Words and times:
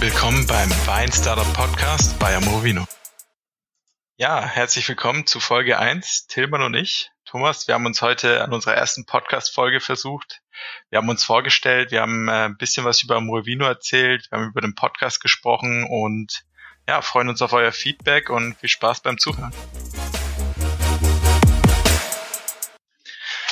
Willkommen 0.00 0.46
beim 0.46 0.70
Wein 0.86 1.10
Startup 1.10 1.52
Podcast 1.54 2.20
bei 2.20 2.36
Amorovino. 2.36 2.84
Ja, 4.16 4.46
herzlich 4.46 4.88
willkommen 4.88 5.26
zu 5.26 5.40
Folge 5.40 5.80
1. 5.80 6.28
Tilman 6.28 6.62
und 6.62 6.74
ich. 6.74 7.10
Thomas, 7.24 7.66
wir 7.66 7.74
haben 7.74 7.84
uns 7.84 8.00
heute 8.00 8.44
an 8.44 8.52
unserer 8.52 8.74
ersten 8.74 9.06
Podcast-Folge 9.06 9.80
versucht. 9.80 10.40
Wir 10.90 10.98
haben 10.98 11.08
uns 11.08 11.24
vorgestellt, 11.24 11.90
wir 11.90 12.00
haben 12.00 12.28
äh, 12.28 12.44
ein 12.44 12.56
bisschen 12.56 12.84
was 12.84 13.02
über 13.02 13.16
Amorovino 13.16 13.64
erzählt, 13.64 14.30
wir 14.30 14.38
haben 14.38 14.50
über 14.50 14.60
den 14.60 14.76
Podcast 14.76 15.20
gesprochen 15.20 15.84
und 15.84 16.44
ja, 16.86 17.02
freuen 17.02 17.28
uns 17.28 17.42
auf 17.42 17.52
euer 17.52 17.72
Feedback 17.72 18.30
und 18.30 18.54
viel 18.54 18.68
Spaß 18.68 19.00
beim 19.00 19.18
Zuhören. 19.18 19.52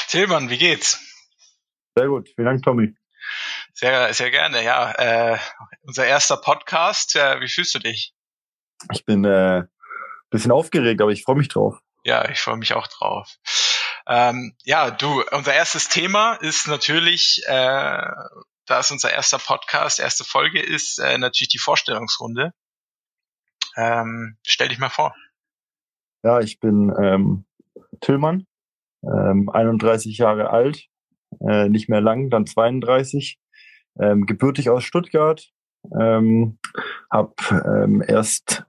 Tilman, 0.07 0.49
wie 0.49 0.59
geht's? 0.59 1.01
Sehr 1.97 2.07
gut, 2.07 2.29
vielen 2.37 2.47
Dank, 2.47 2.63
Tommy. 2.63 2.95
Sehr, 3.79 4.14
sehr 4.14 4.30
gerne, 4.30 4.64
ja. 4.64 4.93
Äh, 4.93 5.39
unser 5.82 6.07
erster 6.07 6.39
Podcast, 6.39 7.14
äh, 7.14 7.43
wie 7.43 7.48
fühlst 7.48 7.75
du 7.75 7.79
dich? 7.79 8.14
Ich 8.90 9.04
bin 9.04 9.22
äh, 9.26 9.64
bisschen 10.30 10.50
aufgeregt, 10.50 11.03
aber 11.03 11.11
ich 11.11 11.25
freue 11.25 11.36
mich 11.36 11.48
drauf. 11.48 11.79
Ja, 12.03 12.26
ich 12.31 12.40
freue 12.40 12.57
mich 12.57 12.72
auch 12.72 12.86
drauf. 12.86 13.36
Ähm, 14.07 14.57
ja, 14.64 14.90
du, 14.90 15.22
unser 15.31 15.53
erstes 15.53 15.90
Thema 15.90 16.36
ist 16.36 16.68
natürlich, 16.68 17.43
äh, 17.48 18.08
da 18.64 18.79
es 18.79 18.90
unser 18.90 19.12
erster 19.12 19.39
Podcast, 19.39 20.00
erste 20.00 20.25
Folge 20.25 20.62
ist, 20.62 20.98
äh, 20.98 21.18
natürlich 21.18 21.50
die 21.50 21.58
Vorstellungsrunde. 21.58 22.54
Ähm, 23.76 24.39
stell 24.43 24.68
dich 24.68 24.79
mal 24.79 24.89
vor. 24.89 25.14
Ja, 26.22 26.40
ich 26.40 26.61
bin 26.61 26.95
ähm, 26.98 27.45
Tillmann, 28.00 28.46
ähm, 29.03 29.50
31 29.50 30.17
Jahre 30.17 30.48
alt, 30.48 30.86
äh, 31.46 31.68
nicht 31.68 31.90
mehr 31.90 32.00
lang, 32.00 32.31
dann 32.31 32.47
32, 32.47 33.39
ähm, 34.00 34.27
gebürtig 34.27 34.70
aus 34.70 34.84
Stuttgart, 34.84 35.50
ähm, 35.98 36.59
habe 37.11 37.34
ähm, 37.51 38.03
erst 38.07 38.67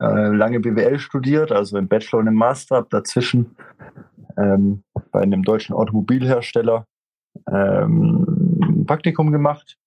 äh, 0.00 0.28
lange 0.28 0.60
BWL 0.60 0.98
studiert, 0.98 1.52
also 1.52 1.76
im 1.76 1.88
Bachelor 1.88 2.20
und 2.20 2.28
im 2.28 2.34
Master, 2.34 2.76
habe 2.76 2.88
dazwischen 2.90 3.56
ähm, 4.36 4.84
bei 5.10 5.20
einem 5.20 5.42
deutschen 5.42 5.74
Automobilhersteller 5.74 6.86
ähm, 7.50 8.58
ein 8.62 8.86
Praktikum 8.86 9.32
gemacht, 9.32 9.78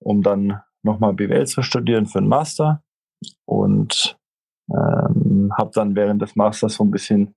um 0.00 0.22
dann 0.22 0.60
nochmal 0.82 1.14
BWL 1.14 1.46
zu 1.46 1.62
studieren 1.62 2.06
für 2.06 2.18
einen 2.18 2.28
Master 2.28 2.82
und 3.46 4.18
ähm, 4.70 5.52
habe 5.56 5.70
dann 5.74 5.96
während 5.96 6.22
des 6.22 6.36
Masters 6.36 6.74
so 6.74 6.84
ein 6.84 6.90
bisschen 6.90 7.34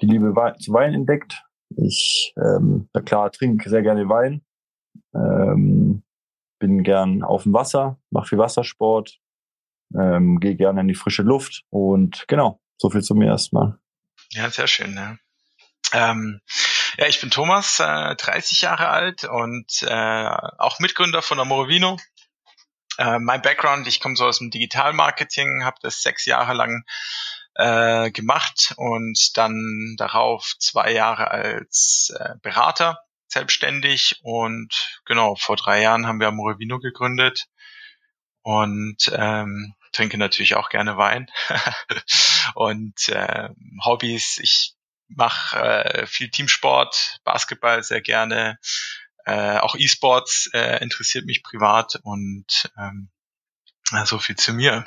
die 0.00 0.06
Liebe 0.06 0.34
zu 0.58 0.72
Wein 0.72 0.94
entdeckt. 0.94 1.44
Ich, 1.76 2.34
ähm, 2.36 2.88
na 2.92 3.00
klar, 3.00 3.30
trinke 3.30 3.70
sehr 3.70 3.82
gerne 3.82 4.08
Wein, 4.08 4.42
ähm, 5.14 6.02
bin 6.62 6.84
gern 6.84 7.24
auf 7.24 7.42
dem 7.42 7.52
Wasser, 7.52 7.98
mache 8.10 8.28
viel 8.28 8.38
Wassersport, 8.38 9.18
ähm, 9.98 10.38
gehe 10.38 10.54
gerne 10.54 10.82
in 10.82 10.86
die 10.86 10.94
frische 10.94 11.22
Luft 11.22 11.64
und 11.70 12.24
genau, 12.28 12.60
so 12.78 12.88
viel 12.88 13.02
zu 13.02 13.16
mir 13.16 13.26
erstmal. 13.26 13.78
Ja, 14.30 14.48
sehr 14.48 14.68
schön. 14.68 14.94
Ja. 14.94 15.16
Ähm, 15.92 16.40
ja, 16.98 17.08
ich 17.08 17.20
bin 17.20 17.30
Thomas, 17.30 17.80
äh, 17.80 18.14
30 18.14 18.62
Jahre 18.62 18.90
alt 18.90 19.24
und 19.24 19.82
äh, 19.82 20.30
auch 20.58 20.78
Mitgründer 20.78 21.20
von 21.20 21.40
Amorovino. 21.40 21.98
Äh, 22.96 23.18
mein 23.18 23.42
Background, 23.42 23.88
ich 23.88 23.98
komme 23.98 24.14
so 24.14 24.26
aus 24.26 24.38
dem 24.38 24.50
Digitalmarketing, 24.50 25.64
habe 25.64 25.78
das 25.82 26.00
sechs 26.00 26.26
Jahre 26.26 26.54
lang 26.54 26.84
äh, 27.56 28.12
gemacht 28.12 28.72
und 28.76 29.36
dann 29.36 29.96
darauf 29.98 30.54
zwei 30.60 30.92
Jahre 30.92 31.28
als 31.32 32.14
äh, 32.16 32.36
Berater 32.40 33.00
selbstständig 33.32 34.20
und 34.22 35.00
genau, 35.04 35.36
vor 35.36 35.56
drei 35.56 35.80
Jahren 35.80 36.06
haben 36.06 36.20
wir 36.20 36.28
Amorovino 36.28 36.78
gegründet 36.78 37.46
und 38.42 39.10
ähm, 39.12 39.74
trinke 39.92 40.18
natürlich 40.18 40.54
auch 40.54 40.68
gerne 40.68 40.96
Wein. 40.96 41.26
und 42.54 43.08
äh, 43.08 43.48
Hobbys, 43.84 44.38
ich 44.38 44.74
mache 45.08 45.58
äh, 45.58 46.06
viel 46.06 46.30
Teamsport, 46.30 47.20
Basketball 47.24 47.82
sehr 47.82 48.00
gerne, 48.00 48.58
äh, 49.24 49.58
auch 49.58 49.76
E-Sports 49.76 50.50
äh, 50.52 50.82
interessiert 50.82 51.26
mich 51.26 51.42
privat 51.42 51.98
und 52.02 52.70
ähm, 52.76 53.10
so 54.04 54.18
viel 54.18 54.36
zu 54.36 54.52
mir. 54.52 54.84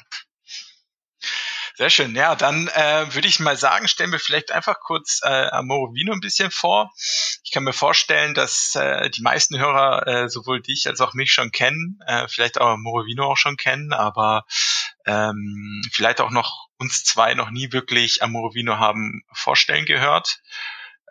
Sehr 1.78 1.90
schön. 1.90 2.16
Ja, 2.16 2.36
dann 2.36 2.69
äh, 2.69 3.13
würde 3.13 3.28
ich 3.28 3.41
mal 3.41 3.58
sagen, 3.58 3.90
stellen 3.90 4.13
wir 4.13 4.19
vielleicht 4.19 4.53
einfach 4.53 4.80
kurz 4.80 5.19
äh, 5.24 5.50
Amorovino 5.50 6.13
ein 6.13 6.22
bisschen 6.22 6.50
vor. 6.50 6.94
Ich 7.44 7.52
kann 7.52 7.66
mir 7.66 7.74
vorstellen, 7.74 8.34
dass 8.34 8.75
äh, 8.75 9.09
die 9.09 9.22
meisten 9.22 9.59
Hörer 9.59 10.08
äh, 10.08 10.30
sowohl 10.30 10.62
dich 10.62 10.88
als 10.88 11.02
auch 11.02 11.14
mich 11.14 11.34
schon 11.34 11.52
kennen, 11.52 12.00
äh, 12.08 12.30
vielleicht 12.30 12.62
auch 12.62 12.69
Amorovino 12.69 13.25
auch 13.25 13.35
schon 13.35 13.58
kennen, 13.58 13.91
aber 13.91 14.46
ähm, 15.06 15.81
vielleicht 15.91 16.22
auch 16.22 16.31
noch 16.31 16.69
uns 16.80 17.03
zwei 17.03 17.34
noch 17.34 17.52
nie 17.52 17.74
wirklich 17.74 18.24
Amorovino 18.24 18.78
haben 18.78 19.24
vorstellen 19.34 19.85
gehört. 19.85 20.41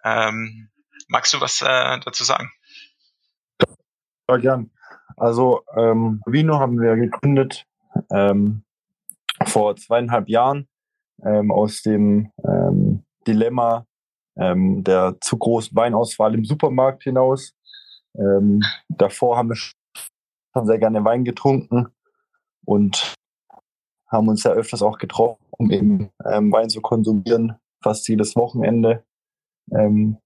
Ähm, 0.02 0.70
magst 1.08 1.34
du 1.34 1.42
was 1.42 1.60
äh, 1.60 2.00
dazu 2.00 2.24
sagen? 2.24 2.50
Ja, 4.30 4.38
gern. 4.38 4.70
Also 5.18 5.62
ähm, 5.76 6.22
Vino 6.24 6.58
haben 6.58 6.80
wir 6.80 6.96
gegründet 6.96 7.66
ähm, 8.10 8.64
vor 9.46 9.76
zweieinhalb 9.76 10.28
Jahren 10.28 10.68
ähm, 11.24 11.50
aus 11.50 11.82
dem 11.82 12.30
ähm, 12.44 13.04
Dilemma 13.26 13.86
ähm, 14.36 14.82
der 14.84 15.16
zu 15.20 15.38
großen 15.38 15.76
Weinauswahl 15.76 16.34
im 16.34 16.44
Supermarkt 16.44 17.04
hinaus. 17.04 17.54
Ähm, 18.16 18.62
davor 18.88 19.36
haben 19.36 19.50
wir 19.50 19.56
schon 19.56 20.66
sehr 20.66 20.78
gerne 20.78 21.04
Wein 21.04 21.24
getrunken 21.24 21.88
und 22.64 23.14
haben 24.08 24.28
uns 24.28 24.44
ja 24.44 24.52
öfters 24.52 24.82
auch 24.82 24.98
getroffen, 24.98 25.44
um 25.50 25.70
eben 25.70 26.10
ähm, 26.24 26.52
Wein 26.52 26.70
zu 26.70 26.80
konsumieren, 26.80 27.56
fast 27.82 28.08
jedes 28.08 28.36
Wochenende. 28.36 29.04
Ähm, 29.72 30.18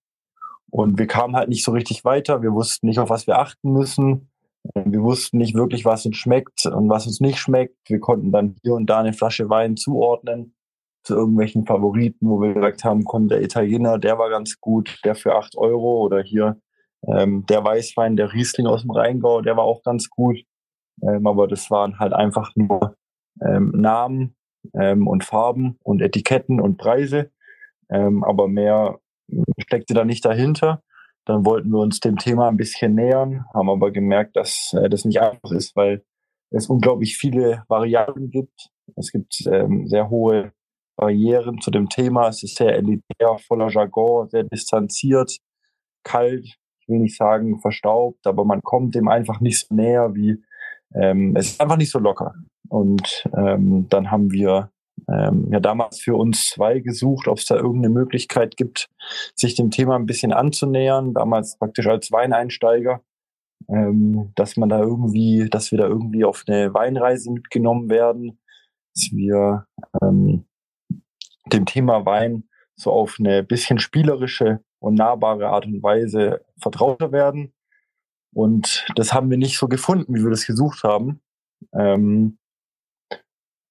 und 0.70 0.98
wir 0.98 1.06
kamen 1.06 1.34
halt 1.34 1.48
nicht 1.48 1.64
so 1.64 1.72
richtig 1.72 2.04
weiter. 2.04 2.42
Wir 2.42 2.52
wussten 2.52 2.86
nicht, 2.86 2.98
auf 2.98 3.08
was 3.08 3.26
wir 3.26 3.38
achten 3.38 3.72
müssen. 3.72 4.30
Wir 4.74 5.02
wussten 5.02 5.38
nicht 5.38 5.54
wirklich, 5.54 5.84
was 5.84 6.04
uns 6.04 6.16
schmeckt 6.16 6.66
und 6.66 6.88
was 6.88 7.06
uns 7.06 7.20
nicht 7.20 7.38
schmeckt. 7.38 7.76
Wir 7.88 8.00
konnten 8.00 8.32
dann 8.32 8.56
hier 8.62 8.74
und 8.74 8.86
da 8.86 8.98
eine 9.00 9.12
Flasche 9.12 9.48
Wein 9.48 9.76
zuordnen 9.76 10.54
zu 11.04 11.14
irgendwelchen 11.14 11.64
Favoriten, 11.64 12.28
wo 12.28 12.40
wir 12.40 12.54
gesagt 12.54 12.84
haben, 12.84 13.04
komm, 13.04 13.28
der 13.28 13.42
Italiener, 13.42 13.98
der 13.98 14.18
war 14.18 14.28
ganz 14.30 14.60
gut, 14.60 15.00
der 15.04 15.14
für 15.14 15.36
acht 15.36 15.56
Euro 15.56 16.02
oder 16.02 16.22
hier 16.22 16.60
ähm, 17.06 17.46
der 17.46 17.64
Weißwein, 17.64 18.16
der 18.16 18.32
Riesling 18.32 18.66
aus 18.66 18.82
dem 18.82 18.90
Rheingau, 18.90 19.40
der 19.40 19.56
war 19.56 19.64
auch 19.64 19.82
ganz 19.82 20.10
gut. 20.10 20.38
Ähm, 21.02 21.26
aber 21.26 21.46
das 21.46 21.70
waren 21.70 21.98
halt 21.98 22.12
einfach 22.12 22.52
nur 22.56 22.96
ähm, 23.40 23.70
Namen 23.70 24.36
ähm, 24.74 25.06
und 25.06 25.24
Farben 25.24 25.78
und 25.82 26.02
Etiketten 26.02 26.60
und 26.60 26.76
Preise. 26.76 27.30
Ähm, 27.90 28.24
aber 28.24 28.48
mehr 28.48 28.98
steckte 29.60 29.94
da 29.94 30.04
nicht 30.04 30.24
dahinter. 30.24 30.82
Dann 31.28 31.44
wollten 31.44 31.68
wir 31.70 31.80
uns 31.80 32.00
dem 32.00 32.16
Thema 32.16 32.48
ein 32.48 32.56
bisschen 32.56 32.94
nähern, 32.94 33.44
haben 33.52 33.68
aber 33.68 33.90
gemerkt, 33.90 34.34
dass 34.34 34.72
äh, 34.72 34.88
das 34.88 35.04
nicht 35.04 35.20
einfach 35.20 35.52
ist, 35.52 35.76
weil 35.76 36.02
es 36.50 36.68
unglaublich 36.68 37.18
viele 37.18 37.64
Variablen 37.68 38.30
gibt. 38.30 38.70
Es 38.96 39.12
gibt 39.12 39.46
ähm, 39.46 39.86
sehr 39.86 40.08
hohe 40.08 40.52
Barrieren 40.96 41.60
zu 41.60 41.70
dem 41.70 41.90
Thema. 41.90 42.28
Es 42.28 42.42
ist 42.42 42.56
sehr 42.56 42.74
elitär, 42.74 43.36
voller 43.46 43.68
Jargon, 43.68 44.30
sehr 44.30 44.44
distanziert, 44.44 45.36
kalt, 46.02 46.46
ich 46.46 46.88
will 46.88 47.00
nicht 47.00 47.18
sagen 47.18 47.60
verstaubt, 47.60 48.26
aber 48.26 48.46
man 48.46 48.62
kommt 48.62 48.94
dem 48.94 49.06
einfach 49.06 49.40
nicht 49.40 49.66
so 49.66 49.74
näher 49.74 50.14
wie, 50.14 50.42
ähm, 50.94 51.36
es 51.36 51.50
ist 51.50 51.60
einfach 51.60 51.76
nicht 51.76 51.90
so 51.90 51.98
locker. 51.98 52.32
Und 52.70 53.28
ähm, 53.36 53.86
dann 53.90 54.10
haben 54.10 54.32
wir 54.32 54.70
ähm, 55.08 55.48
ja 55.50 55.60
damals 55.60 56.00
für 56.00 56.16
uns 56.16 56.48
zwei 56.48 56.80
gesucht, 56.80 57.28
ob 57.28 57.38
es 57.38 57.46
da 57.46 57.56
irgendeine 57.56 57.92
Möglichkeit 57.92 58.56
gibt, 58.56 58.88
sich 59.34 59.54
dem 59.54 59.70
Thema 59.70 59.96
ein 59.96 60.06
bisschen 60.06 60.32
anzunähern, 60.32 61.14
damals 61.14 61.58
praktisch 61.58 61.86
als 61.86 62.10
Weineinsteiger, 62.10 63.02
ähm, 63.68 64.32
dass 64.34 64.56
man 64.56 64.68
da 64.68 64.80
irgendwie, 64.80 65.48
dass 65.50 65.70
wir 65.70 65.78
da 65.78 65.86
irgendwie 65.86 66.24
auf 66.24 66.44
eine 66.46 66.72
Weinreise 66.74 67.30
mitgenommen 67.30 67.88
werden, 67.88 68.40
dass 68.94 69.10
wir 69.12 69.66
ähm, 70.02 70.44
dem 71.52 71.66
Thema 71.66 72.04
Wein 72.04 72.48
so 72.76 72.92
auf 72.92 73.16
eine 73.18 73.42
bisschen 73.42 73.78
spielerische 73.78 74.60
und 74.78 74.94
nahbare 74.94 75.48
Art 75.48 75.66
und 75.66 75.82
Weise 75.82 76.44
vertrauter 76.60 77.12
werden. 77.12 77.52
Und 78.32 78.86
das 78.94 79.12
haben 79.12 79.30
wir 79.30 79.38
nicht 79.38 79.58
so 79.58 79.68
gefunden, 79.68 80.14
wie 80.14 80.22
wir 80.22 80.30
das 80.30 80.46
gesucht 80.46 80.84
haben. 80.84 81.20
Ähm, 81.72 82.38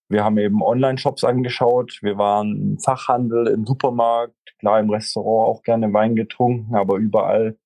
wir 0.09 0.23
haben 0.23 0.37
eben 0.37 0.61
Online-Shops 0.61 1.23
angeschaut. 1.23 1.99
Wir 2.01 2.17
waren 2.17 2.55
im 2.55 2.79
Fachhandel, 2.79 3.47
im 3.47 3.65
Supermarkt, 3.65 4.35
klar 4.59 4.79
im 4.79 4.89
Restaurant 4.89 5.49
auch 5.49 5.63
gerne 5.63 5.91
Wein 5.93 6.15
getrunken, 6.15 6.75
aber 6.75 6.97
überall 6.97 7.57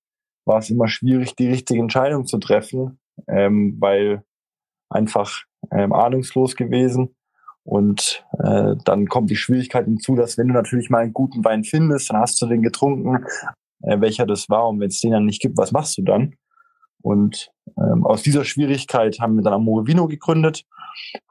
war 0.44 0.58
es 0.58 0.70
immer 0.70 0.88
schwierig, 0.88 1.36
die 1.36 1.48
richtige 1.48 1.80
Entscheidung 1.80 2.26
zu 2.26 2.38
treffen, 2.38 2.98
ähm, 3.28 3.76
weil 3.78 4.24
einfach 4.90 5.44
ähm, 5.70 5.92
ahnungslos 5.92 6.56
gewesen. 6.56 7.14
Und 7.64 8.24
äh, 8.42 8.74
dann 8.84 9.06
kommt 9.06 9.30
die 9.30 9.36
Schwierigkeit 9.36 9.84
hinzu, 9.84 10.16
dass 10.16 10.36
wenn 10.36 10.48
du 10.48 10.54
natürlich 10.54 10.90
mal 10.90 10.98
einen 10.98 11.12
guten 11.12 11.44
Wein 11.44 11.62
findest, 11.62 12.10
dann 12.10 12.18
hast 12.18 12.42
du 12.42 12.46
den 12.46 12.62
getrunken, 12.62 13.24
äh, 13.82 14.00
welcher 14.00 14.26
das 14.26 14.48
war. 14.50 14.68
Und 14.68 14.80
wenn 14.80 14.88
es 14.88 15.00
den 15.00 15.12
dann 15.12 15.26
nicht 15.26 15.40
gibt, 15.40 15.56
was 15.56 15.70
machst 15.70 15.96
du 15.96 16.02
dann? 16.02 16.34
Und 17.02 17.52
ähm, 17.78 18.04
aus 18.04 18.22
dieser 18.22 18.44
Schwierigkeit 18.44 19.18
haben 19.20 19.36
wir 19.36 19.42
dann 19.42 19.54
Amore 19.54 19.86
Vino 19.86 20.08
gegründet 20.08 20.64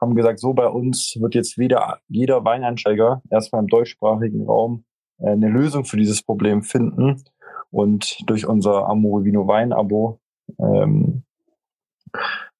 haben 0.00 0.14
gesagt, 0.14 0.38
so 0.38 0.52
bei 0.52 0.66
uns 0.66 1.16
wird 1.20 1.34
jetzt 1.34 1.58
wieder 1.58 2.00
jeder 2.08 2.44
Weineinsteiger 2.44 3.22
erstmal 3.30 3.62
im 3.62 3.68
deutschsprachigen 3.68 4.44
Raum 4.44 4.84
äh, 5.18 5.30
eine 5.30 5.48
Lösung 5.48 5.84
für 5.84 5.96
dieses 5.96 6.22
Problem 6.22 6.62
finden 6.62 7.22
und 7.70 8.18
durch 8.26 8.46
unser 8.46 8.88
Amore 8.88 9.24
Vino 9.24 9.46
Wein 9.46 9.72
Abo 9.72 10.20
ähm, 10.58 11.24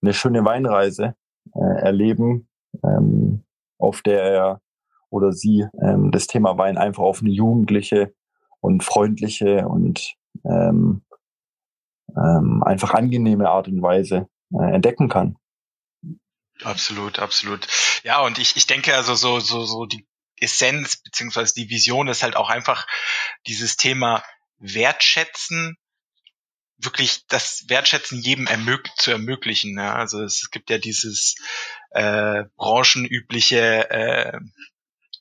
eine 0.00 0.12
schöne 0.12 0.44
Weinreise 0.44 1.14
äh, 1.54 1.82
erleben, 1.82 2.48
ähm, 2.82 3.42
auf 3.78 4.02
der 4.02 4.22
er 4.22 4.60
oder 5.10 5.32
sie 5.32 5.66
ähm, 5.80 6.10
das 6.10 6.26
Thema 6.26 6.56
Wein 6.56 6.78
einfach 6.78 7.02
auf 7.02 7.20
eine 7.20 7.30
jugendliche 7.30 8.14
und 8.60 8.82
freundliche 8.82 9.68
und 9.68 10.14
ähm, 10.44 11.02
ähm, 12.16 12.62
einfach 12.62 12.94
angenehme 12.94 13.48
Art 13.48 13.68
und 13.68 13.82
Weise 13.82 14.28
äh, 14.52 14.74
entdecken 14.74 15.08
kann. 15.08 15.36
Absolut, 16.64 17.18
absolut. 17.18 17.66
Ja, 18.02 18.20
und 18.20 18.38
ich, 18.38 18.56
ich 18.56 18.66
denke 18.66 18.94
also 18.94 19.14
so, 19.14 19.40
so, 19.40 19.64
so 19.64 19.86
die 19.86 20.06
Essenz 20.40 20.96
beziehungsweise 20.96 21.54
die 21.54 21.70
Vision 21.70 22.08
ist 22.08 22.22
halt 22.22 22.36
auch 22.36 22.50
einfach 22.50 22.86
dieses 23.46 23.76
Thema 23.76 24.24
Wertschätzen, 24.58 25.76
wirklich 26.78 27.26
das 27.28 27.64
Wertschätzen 27.68 28.20
jedem 28.20 28.46
ermög 28.46 28.88
zu 28.96 29.12
ermöglichen. 29.12 29.76
Ja? 29.78 29.94
Also 29.94 30.22
es 30.22 30.50
gibt 30.50 30.70
ja 30.70 30.78
dieses 30.78 31.36
äh, 31.90 32.44
branchenübliche 32.56 33.90
äh, 33.90 34.38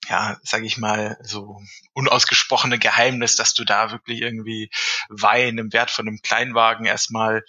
ja, 0.10 0.40
sage 0.44 0.66
ich 0.66 0.78
mal, 0.78 1.18
so 1.22 1.62
unausgesprochene 1.94 2.80
Geheimnis, 2.80 3.36
dass 3.36 3.54
du 3.54 3.64
da 3.64 3.92
wirklich 3.92 4.22
irgendwie 4.22 4.70
Wein 5.10 5.58
im 5.58 5.72
Wert 5.74 5.92
von 5.92 6.08
einem 6.08 6.22
Kleinwagen 6.22 6.86
erstmal 6.86 7.44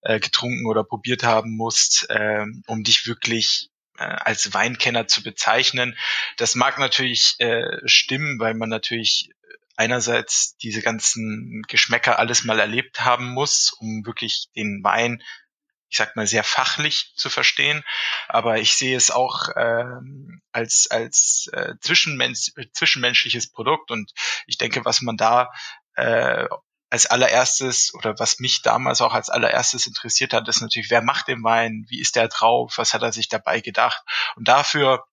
äh, 0.00 0.18
getrunken 0.18 0.66
oder 0.66 0.84
probiert 0.84 1.22
haben 1.22 1.56
musst, 1.56 2.08
äh, 2.08 2.44
um 2.66 2.82
dich 2.82 3.06
wirklich 3.06 3.70
äh, 3.98 4.04
als 4.04 4.54
Weinkenner 4.54 5.06
zu 5.06 5.22
bezeichnen. 5.22 5.96
Das 6.38 6.54
mag 6.54 6.78
natürlich 6.78 7.34
äh, 7.38 7.78
stimmen, 7.84 8.38
weil 8.40 8.54
man 8.54 8.70
natürlich 8.70 9.30
einerseits 9.76 10.56
diese 10.56 10.82
ganzen 10.82 11.62
Geschmäcker 11.68 12.18
alles 12.18 12.44
mal 12.44 12.58
erlebt 12.58 13.04
haben 13.04 13.32
muss, 13.32 13.72
um 13.78 14.04
wirklich 14.04 14.48
den 14.56 14.82
Wein 14.82 15.22
ich 15.90 15.96
sag 15.96 16.16
mal, 16.16 16.26
sehr 16.26 16.44
fachlich 16.44 17.12
zu 17.16 17.30
verstehen, 17.30 17.84
aber 18.28 18.58
ich 18.58 18.74
sehe 18.74 18.96
es 18.96 19.10
auch 19.10 19.48
ähm, 19.56 20.42
als, 20.52 20.88
als 20.90 21.48
äh, 21.52 21.74
zwischenmensch, 21.80 22.52
zwischenmenschliches 22.72 23.50
Produkt. 23.50 23.90
Und 23.90 24.12
ich 24.46 24.58
denke, 24.58 24.84
was 24.84 25.00
man 25.00 25.16
da 25.16 25.50
äh, 25.94 26.46
als 26.90 27.06
allererstes 27.06 27.92
oder 27.94 28.18
was 28.18 28.38
mich 28.38 28.62
damals 28.62 29.00
auch 29.00 29.14
als 29.14 29.30
allererstes 29.30 29.86
interessiert 29.86 30.32
hat, 30.32 30.48
ist 30.48 30.60
natürlich, 30.60 30.90
wer 30.90 31.02
macht 31.02 31.28
den 31.28 31.42
Wein, 31.42 31.86
wie 31.88 32.00
ist 32.00 32.16
der 32.16 32.28
drauf, 32.28 32.74
was 32.76 32.94
hat 32.94 33.02
er 33.02 33.12
sich 33.12 33.28
dabei 33.28 33.60
gedacht? 33.60 34.02
Und 34.36 34.48
dafür 34.48 35.04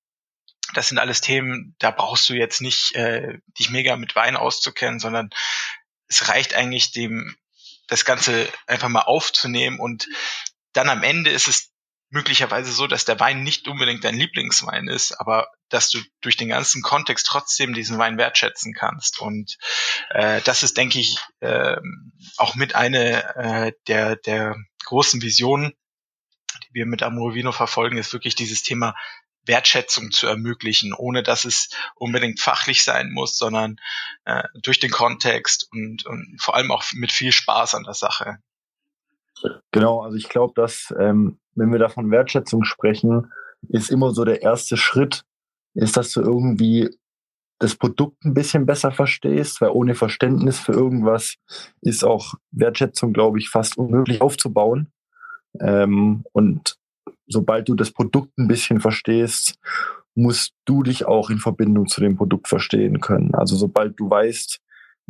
das 0.73 0.89
sind 0.89 0.97
alles 0.97 1.21
Themen, 1.21 1.75
da 1.79 1.91
brauchst 1.91 2.27
du 2.29 2.33
jetzt 2.33 2.59
nicht 2.59 2.95
äh, 2.95 3.37
dich 3.59 3.69
mega 3.69 3.95
mit 3.97 4.15
Wein 4.15 4.35
auszukennen, 4.35 4.99
sondern 4.99 5.29
es 6.07 6.27
reicht 6.27 6.53
eigentlich 6.53 6.91
dem 6.91 7.35
das 7.87 8.03
Ganze 8.03 8.51
einfach 8.65 8.89
mal 8.89 9.01
aufzunehmen 9.01 9.79
und 9.79 10.07
dann 10.75 10.89
am 10.89 11.03
Ende 11.03 11.31
ist 11.31 11.47
es 11.47 11.71
möglicherweise 12.09 12.71
so, 12.71 12.87
dass 12.87 13.05
der 13.05 13.19
Wein 13.19 13.43
nicht 13.43 13.67
unbedingt 13.67 14.03
dein 14.03 14.17
Lieblingswein 14.17 14.87
ist, 14.87 15.19
aber 15.19 15.47
dass 15.69 15.89
du 15.89 15.99
durch 16.21 16.37
den 16.37 16.49
ganzen 16.49 16.81
Kontext 16.81 17.25
trotzdem 17.25 17.73
diesen 17.73 17.97
Wein 17.97 18.17
wertschätzen 18.17 18.73
kannst. 18.73 19.19
Und 19.19 19.57
äh, 20.09 20.41
das 20.41 20.63
ist, 20.63 20.77
denke 20.77 20.99
ich, 20.99 21.17
äh, 21.39 21.75
auch 22.37 22.55
mit 22.55 22.75
einer 22.75 23.35
äh, 23.35 23.73
der, 23.87 24.15
der 24.17 24.55
großen 24.85 25.21
Visionen, 25.21 25.73
die 26.69 26.73
wir 26.73 26.85
mit 26.85 27.03
Amorovino 27.03 27.51
verfolgen, 27.51 27.97
ist 27.97 28.13
wirklich 28.13 28.35
dieses 28.35 28.63
Thema 28.63 28.95
Wertschätzung 29.45 30.11
zu 30.11 30.27
ermöglichen, 30.27 30.93
ohne 30.93 31.23
dass 31.23 31.45
es 31.45 31.69
unbedingt 31.95 32.39
fachlich 32.39 32.83
sein 32.83 33.11
muss, 33.11 33.37
sondern 33.37 33.77
äh, 34.25 34.43
durch 34.61 34.79
den 34.79 34.91
Kontext 34.91 35.67
und, 35.71 36.05
und 36.05 36.37
vor 36.39 36.55
allem 36.55 36.71
auch 36.71 36.83
mit 36.93 37.11
viel 37.11 37.31
Spaß 37.31 37.75
an 37.75 37.83
der 37.83 37.93
Sache. 37.93 38.39
Genau, 39.71 40.01
also 40.01 40.17
ich 40.17 40.29
glaube, 40.29 40.53
dass 40.55 40.93
ähm, 40.97 41.37
wenn 41.55 41.71
wir 41.71 41.79
da 41.79 41.89
von 41.89 42.11
Wertschätzung 42.11 42.63
sprechen, 42.63 43.31
ist 43.69 43.89
immer 43.89 44.11
so 44.11 44.25
der 44.25 44.41
erste 44.41 44.77
Schritt, 44.77 45.23
ist, 45.73 45.97
dass 45.97 46.11
du 46.11 46.21
irgendwie 46.21 46.89
das 47.59 47.75
Produkt 47.75 48.23
ein 48.25 48.33
bisschen 48.33 48.65
besser 48.65 48.91
verstehst, 48.91 49.61
weil 49.61 49.69
ohne 49.69 49.95
Verständnis 49.95 50.59
für 50.59 50.73
irgendwas 50.73 51.35
ist 51.81 52.03
auch 52.03 52.33
Wertschätzung, 52.51 53.13
glaube 53.13 53.39
ich, 53.39 53.49
fast 53.49 53.77
unmöglich 53.77 54.21
aufzubauen. 54.21 54.91
Ähm, 55.61 56.25
und 56.33 56.77
sobald 57.27 57.69
du 57.69 57.75
das 57.75 57.91
Produkt 57.91 58.37
ein 58.37 58.47
bisschen 58.47 58.81
verstehst, 58.81 59.57
musst 60.15 60.53
du 60.65 60.83
dich 60.83 61.05
auch 61.05 61.29
in 61.29 61.39
Verbindung 61.39 61.87
zu 61.87 62.01
dem 62.01 62.17
Produkt 62.17 62.47
verstehen 62.47 62.99
können. 62.99 63.33
Also 63.35 63.55
sobald 63.55 63.99
du 63.99 64.09
weißt, 64.09 64.59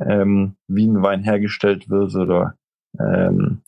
ähm, 0.02 0.56
wie 0.68 0.88
ein 0.88 1.02
Wein 1.02 1.24
hergestellt 1.24 1.90
wird 1.90 2.16
oder 2.16 2.58
ähm, 3.00 3.62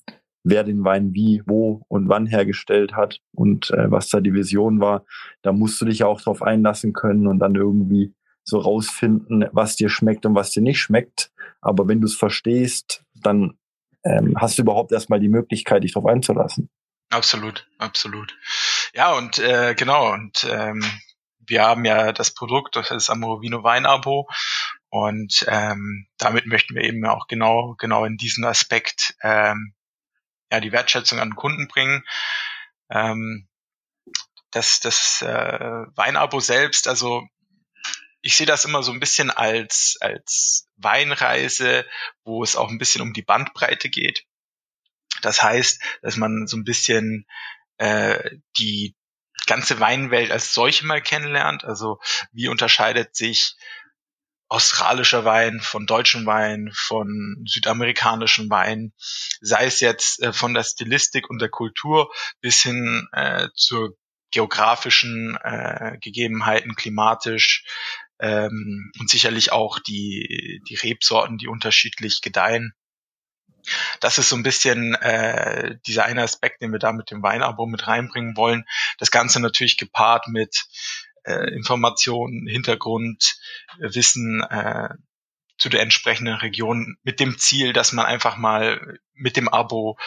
wer 0.50 0.64
den 0.64 0.84
Wein 0.84 1.14
wie, 1.14 1.44
wo 1.46 1.84
und 1.90 2.08
wann 2.10 2.26
hergestellt 2.26 2.94
hat 2.94 3.20
und 3.34 3.70
äh, 3.72 3.92
was 3.92 4.10
da 4.10 4.22
die 4.22 4.34
Vision 4.34 4.80
war. 4.80 5.06
Da 5.42 5.52
musst 5.52 5.80
du 5.82 5.86
dich 5.86 6.04
auch 6.04 6.22
drauf 6.22 6.42
einlassen 6.42 6.94
können 6.94 7.28
und 7.28 7.40
dann 7.40 7.56
irgendwie 7.56 8.14
so 8.44 8.60
rausfinden, 8.60 9.46
was 9.52 9.76
dir 9.76 9.90
schmeckt 9.90 10.26
und 10.26 10.36
was 10.36 10.52
dir 10.52 10.62
nicht 10.62 10.80
schmeckt. 10.80 11.32
Aber 11.60 11.88
wenn 11.88 12.00
du 12.00 12.08
es 12.08 12.16
verstehst, 12.16 13.04
dann 13.14 13.58
ähm, 14.06 14.36
hast 14.38 14.58
du 14.58 14.62
überhaupt 14.62 14.92
erstmal 14.92 15.20
die 15.20 15.28
Möglichkeit, 15.28 15.84
dich 15.84 15.94
darauf 15.94 16.10
einzulassen. 16.10 16.70
Absolut, 17.10 17.68
absolut. 17.78 18.38
Ja, 18.94 19.14
und 19.14 19.40
äh, 19.40 19.76
genau, 19.76 20.14
und 20.14 20.48
ähm, 20.50 20.82
wir 21.46 21.64
haben 21.64 21.84
ja 21.84 22.14
das 22.14 22.34
Produkt, 22.34 22.76
das 22.76 22.92
ist 22.92 23.10
Amorovino 23.10 23.64
Wein-Abo. 23.64 24.28
Und 24.90 25.46
ähm, 25.50 26.08
damit 26.18 26.46
möchten 26.46 26.76
wir 26.76 26.84
eben 26.84 27.06
auch 27.06 27.28
genau, 27.28 27.76
genau 27.78 28.06
in 28.06 28.16
diesen 28.16 28.46
Aspekt 28.46 29.16
ähm, 29.22 29.74
ja, 30.52 30.60
die 30.60 30.72
Wertschätzung 30.72 31.20
an 31.20 31.30
den 31.30 31.36
Kunden 31.36 31.68
bringen. 31.68 32.04
Ähm, 32.90 33.48
das 34.52 34.80
das 34.80 35.22
äh, 35.22 35.86
Weinabo 35.96 36.40
selbst, 36.40 36.88
also 36.88 37.28
ich 38.22 38.36
sehe 38.36 38.48
das 38.48 38.66
immer 38.66 38.84
so 38.84 38.92
ein 38.92 39.00
bisschen 39.00 39.32
als, 39.32 39.98
als 40.02 40.68
Weinreise, 40.76 41.86
wo 42.24 42.44
es 42.44 42.56
auch 42.56 42.70
ein 42.70 42.78
bisschen 42.78 43.02
um 43.02 43.14
die 43.14 43.22
Bandbreite 43.22 43.90
geht. 43.90 44.26
Das 45.22 45.42
heißt, 45.42 45.82
dass 46.02 46.18
man 46.18 46.48
so 46.48 46.58
ein 46.58 46.64
bisschen 46.64 47.26
äh, 47.78 48.38
die 48.58 48.96
ganze 49.46 49.80
Weinwelt 49.80 50.32
als 50.32 50.54
solche 50.54 50.86
mal 50.86 51.02
kennenlernt. 51.02 51.64
Also 51.64 52.00
wie 52.32 52.48
unterscheidet 52.50 53.16
sich 53.16 53.56
australischer 54.50 55.26
Wein, 55.26 55.60
von 55.62 55.86
deutschem 55.86 56.26
Wein, 56.26 56.72
von 56.74 57.44
südamerikanischem 57.46 58.50
Wein, 58.50 58.94
sei 59.42 59.66
es 59.66 59.80
jetzt 59.80 60.22
äh, 60.22 60.34
von 60.34 60.54
der 60.54 60.64
Stilistik 60.64 61.30
und 61.30 61.40
der 61.40 61.50
Kultur 61.50 62.12
bis 62.40 62.62
hin 62.62 63.08
äh, 63.12 63.50
zur 63.56 63.98
geografischen 64.32 65.38
äh, 65.44 65.98
Gegebenheiten, 66.02 66.76
klimatisch 66.76 67.66
ähm, 68.20 68.92
und 69.00 69.10
sicherlich 69.10 69.52
auch 69.52 69.80
die, 69.80 70.62
die 70.68 70.76
Rebsorten, 70.76 71.38
die 71.38 71.48
unterschiedlich 71.48 72.22
gedeihen. 72.22 72.74
Das 74.00 74.18
ist 74.18 74.30
so 74.30 74.36
ein 74.36 74.44
bisschen 74.44 74.96
äh, 74.96 75.78
dieser 75.86 76.06
eine 76.06 76.24
Aspekt, 76.24 76.62
den 76.62 76.72
wir 76.72 76.80
da 76.80 76.94
mit 76.94 77.12
dem 77.12 77.22
Weinabo 77.22 77.66
mit 77.66 77.88
reinbringen 77.88 78.38
wollen. 78.38 78.66
Das 78.98 79.12
Ganze 79.12 79.42
natürlich 79.42 79.78
gepaart 79.78 80.28
mit 80.30 80.66
äh, 81.28 81.54
Informationen, 81.54 82.48
Hintergrund, 82.48 83.38
äh, 83.80 83.94
Wissen 83.94 84.42
äh, 84.44 84.90
zu 85.58 85.70
der 85.70 85.82
entsprechenden 85.82 86.36
Region 86.36 86.98
mit 87.04 87.20
dem 87.20 87.38
Ziel, 87.38 87.74
dass 87.74 87.92
man 87.92 88.06
einfach 88.06 88.38
mal 88.38 89.00
mit 89.14 89.38
dem 89.38 89.50
Abo 89.50 89.98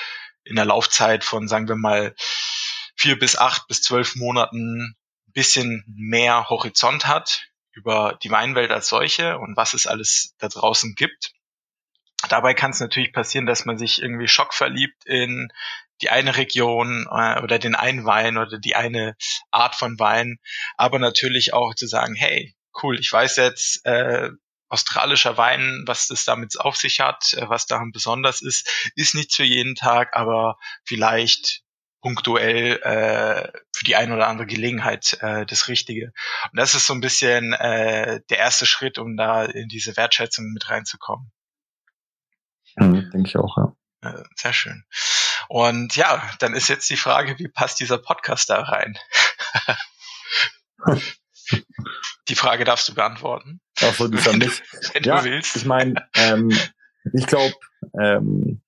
in 0.44 0.56
der 0.56 0.64
Laufzeit 0.64 1.24
von, 1.24 1.48
sagen 1.48 1.68
wir 1.68 1.76
mal, 1.76 2.14
vier 2.96 3.18
bis 3.18 3.36
acht 3.36 3.68
bis 3.68 3.82
zwölf 3.82 4.16
Monaten 4.16 4.96
ein 5.28 5.32
bisschen 5.32 5.84
mehr 5.86 6.48
Horizont 6.48 7.06
hat 7.06 7.46
über 7.72 8.18
die 8.22 8.30
Weinwelt 8.30 8.70
als 8.70 8.88
solche 8.88 9.38
und 9.38 9.56
was 9.56 9.74
es 9.74 9.86
alles 9.86 10.34
da 10.38 10.48
draußen 10.48 10.94
gibt. 10.94 11.32
Dabei 12.28 12.54
kann 12.54 12.72
es 12.72 12.80
natürlich 12.80 13.12
passieren, 13.12 13.46
dass 13.46 13.64
man 13.64 13.78
sich 13.78 14.02
irgendwie 14.02 14.28
schockverliebt 14.28 15.06
in 15.06 15.52
die 16.02 16.10
eine 16.10 16.36
Region 16.36 17.06
äh, 17.10 17.40
oder 17.42 17.58
den 17.58 17.74
einen 17.74 18.04
Wein 18.04 18.38
oder 18.38 18.58
die 18.58 18.76
eine 18.76 19.16
Art 19.50 19.74
von 19.74 19.98
Wein, 19.98 20.38
aber 20.76 20.98
natürlich 20.98 21.52
auch 21.52 21.74
zu 21.74 21.86
sagen, 21.86 22.14
hey, 22.14 22.54
cool, 22.82 22.98
ich 22.98 23.12
weiß 23.12 23.36
jetzt, 23.36 23.84
äh, 23.84 24.30
australischer 24.68 25.36
Wein, 25.36 25.82
was 25.86 26.06
das 26.06 26.24
damit 26.24 26.58
auf 26.60 26.76
sich 26.76 27.00
hat, 27.00 27.34
äh, 27.34 27.48
was 27.48 27.66
daran 27.66 27.90
besonders 27.92 28.40
ist, 28.40 28.90
ist 28.94 29.14
nichts 29.14 29.34
für 29.34 29.44
jeden 29.44 29.74
Tag, 29.74 30.16
aber 30.16 30.56
vielleicht 30.84 31.62
punktuell 32.00 32.80
äh, 32.82 33.52
für 33.74 33.84
die 33.84 33.96
eine 33.96 34.14
oder 34.14 34.28
andere 34.28 34.46
Gelegenheit 34.46 35.18
äh, 35.20 35.44
das 35.44 35.68
Richtige. 35.68 36.12
Und 36.50 36.58
das 36.58 36.74
ist 36.74 36.86
so 36.86 36.94
ein 36.94 37.00
bisschen 37.00 37.52
äh, 37.52 38.20
der 38.30 38.38
erste 38.38 38.64
Schritt, 38.64 38.98
um 38.98 39.16
da 39.16 39.44
in 39.44 39.68
diese 39.68 39.96
Wertschätzung 39.96 40.46
mit 40.52 40.70
reinzukommen. 40.70 41.30
Mhm, 42.76 43.10
denke 43.10 43.28
ich 43.28 43.36
auch, 43.36 43.56
ja. 43.56 43.76
Äh, 44.02 44.22
sehr 44.34 44.54
schön. 44.54 44.84
Und 45.50 45.96
ja, 45.96 46.22
dann 46.38 46.54
ist 46.54 46.68
jetzt 46.68 46.88
die 46.90 46.96
Frage, 46.96 47.36
wie 47.40 47.48
passt 47.48 47.80
dieser 47.80 47.98
Podcast 47.98 48.48
da 48.50 48.60
rein? 48.62 48.96
Die 52.28 52.36
Frage 52.36 52.62
darfst 52.62 52.88
du 52.88 52.94
beantworten. 52.94 53.60
Ach 53.82 53.92
so, 53.92 54.06
die 54.06 54.16
wenn, 54.24 54.38
nicht. 54.38 54.62
wenn 54.94 55.02
ja, 55.02 55.18
du 55.18 55.24
willst. 55.24 55.56
Ich 55.56 55.64
meine, 55.64 56.06
ähm, 56.14 56.56
ich 57.12 57.26
glaube, 57.26 57.56
ähm, 58.00 58.60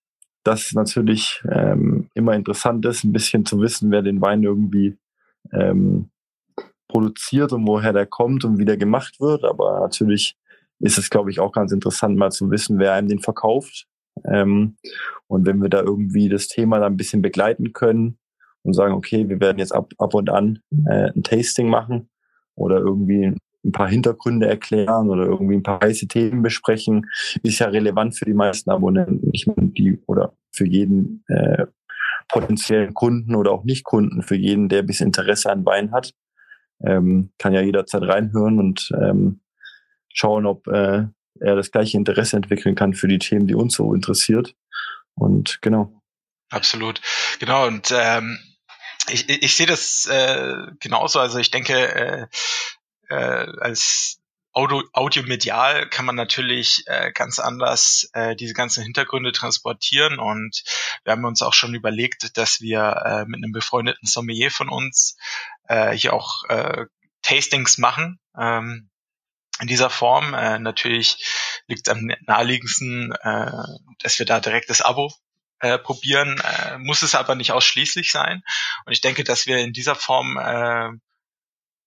dass 0.43 0.73
natürlich 0.73 1.41
ähm, 1.49 2.11
immer 2.15 2.35
interessant 2.35 2.85
ist, 2.85 3.05
ein 3.05 3.13
bisschen 3.13 3.47
zu 3.47 3.61
wissen, 3.61 3.93
wer 3.93 4.03
den 4.03 4.21
Wein 4.21 4.43
irgendwie 4.43 4.99
ähm, 5.53 6.11
produziert 6.89 7.53
und 7.53 7.65
woher 7.65 7.93
der 7.93 8.07
kommt 8.07 8.45
und 8.45 8.59
wie 8.59 8.65
der 8.65 8.77
gemacht 8.77 9.21
wird. 9.21 9.45
Aber 9.45 9.79
natürlich 9.79 10.35
ist 10.81 10.99
es, 10.99 11.11
glaube 11.11 11.31
ich, 11.31 11.39
auch 11.39 11.53
ganz 11.53 11.71
interessant, 11.71 12.17
mal 12.17 12.33
zu 12.33 12.51
wissen, 12.51 12.81
wer 12.81 12.95
einem 12.95 13.07
den 13.07 13.21
verkauft. 13.21 13.87
Ähm, 14.25 14.77
und 15.27 15.47
wenn 15.47 15.63
wir 15.63 15.69
da 15.69 15.81
irgendwie 15.81 16.29
das 16.29 16.49
Thema 16.49 16.79
dann 16.79 16.95
ein 16.95 16.97
bisschen 16.97 17.23
begleiten 17.23 17.73
können 17.73 18.19
und 18.63 18.75
sagen, 18.75 18.95
okay, 18.95 19.29
wir 19.29 19.41
werden 19.41 19.59
jetzt 19.59 19.75
ab, 19.75 19.93
ab 19.99 20.15
und 20.15 20.31
an 20.31 20.61
äh, 20.87 21.11
ein 21.11 21.23
Tasting 21.23 21.69
machen 21.69 22.09
oder 22.55 22.79
irgendwie 22.79 23.35
ein 23.65 23.73
paar 23.73 23.89
Hintergründe 23.89 24.49
erklären 24.49 25.09
oder 25.09 25.25
irgendwie 25.25 25.55
ein 25.55 25.63
paar 25.63 25.81
heiße 25.81 26.09
Themen 26.09 26.43
besprechen, 26.43 27.07
ist 27.43 27.61
ja 27.61 27.69
relevant 27.69 28.17
für 28.17 28.25
die 28.25 28.35
meisten 28.35 28.71
Abonnenten. 28.71 29.31
Ich 29.33 29.47
meine, 29.47 29.69
die 29.69 30.01
oder 30.07 30.35
für 30.51 30.67
jeden 30.67 31.25
äh, 31.29 31.67
potenziellen 32.29 32.95
Kunden 32.95 33.35
oder 33.35 33.53
auch 33.53 33.65
Nicht-Kunden, 33.65 34.23
für 34.23 34.37
jeden, 34.37 34.69
der 34.69 34.83
bis 34.83 35.01
Interesse 35.01 35.51
an 35.51 35.65
Wein 35.65 35.93
hat, 35.93 36.13
ähm, 36.85 37.31
kann 37.39 37.53
ja 37.53 37.61
jederzeit 37.61 38.03
reinhören 38.03 38.59
und 38.59 38.91
ähm, 39.01 39.41
schauen, 40.09 40.47
ob 40.47 40.67
äh, 40.67 41.07
er 41.43 41.57
das 41.57 41.71
gleiche 41.71 41.97
Interesse 41.97 42.37
entwickeln 42.37 42.75
kann 42.75 42.95
für 42.95 43.09
die 43.09 43.19
Themen, 43.19 43.47
die 43.47 43.55
uns 43.55 43.75
so 43.75 43.95
interessiert. 43.95 44.55
Und 45.15 45.59
genau. 45.63 45.93
Absolut. 46.51 47.01
Genau. 47.39 47.67
Und 47.67 47.93
ähm, 47.97 48.39
ich, 49.09 49.29
ich 49.29 49.57
sehe 49.57 49.67
das 49.67 50.07
äh, 50.07 50.57
genauso. 50.81 51.19
Also 51.19 51.39
ich 51.39 51.51
denke, 51.51 51.75
äh, 51.75 52.27
äh, 53.09 53.47
als 53.61 54.19
Audio, 54.55 54.83
audiomedial 54.93 55.89
kann 55.89 56.05
man 56.05 56.15
natürlich 56.15 56.85
äh, 56.87 57.11
ganz 57.13 57.39
anders 57.39 58.11
äh, 58.13 58.37
diese 58.37 58.53
ganzen 58.53 58.83
Hintergründe 58.83 59.33
transportieren 59.33 60.19
und 60.19 60.63
wir 61.05 61.13
haben 61.13 61.25
uns 61.25 61.41
auch 61.41 61.55
schon 61.55 61.75
überlegt, 61.75 62.37
dass 62.37 62.61
wir 62.61 63.03
äh, 63.05 63.25
mit 63.25 63.43
einem 63.43 63.53
befreundeten 63.53 64.07
Sommelier 64.07 64.51
von 64.51 64.69
uns 64.69 65.17
äh, 65.69 65.93
hier 65.93 66.13
auch 66.13 66.45
äh, 66.51 66.85
Tastings 67.23 67.79
machen. 67.79 68.19
Ähm, 68.39 68.91
in 69.63 69.69
dieser 69.69 69.91
Form. 69.91 70.35
Äh, 70.35 70.59
natürlich 70.59 71.25
liegt 71.67 71.87
es 71.87 71.93
am 71.95 72.11
naheliegendsten, 72.27 73.13
äh, 73.13 73.53
dass 74.01 74.19
wir 74.19 74.27
da 74.27 74.41
direkt 74.41 74.69
das 74.69 74.83
Abo 74.83 75.11
äh, 75.61 75.79
probieren, 75.79 76.41
äh, 76.41 76.79
muss 76.79 77.03
es 77.03 77.15
aber 77.15 77.37
nicht 77.37 77.53
ausschließlich 77.53 78.11
sein. 78.11 78.43
Und 78.85 78.93
ich 78.93 79.01
denke, 79.01 79.25
dass 79.25 79.47
wir 79.47 79.59
in 79.59 79.73
dieser 79.73 79.95
Form 79.95 80.37
äh, 80.37 80.91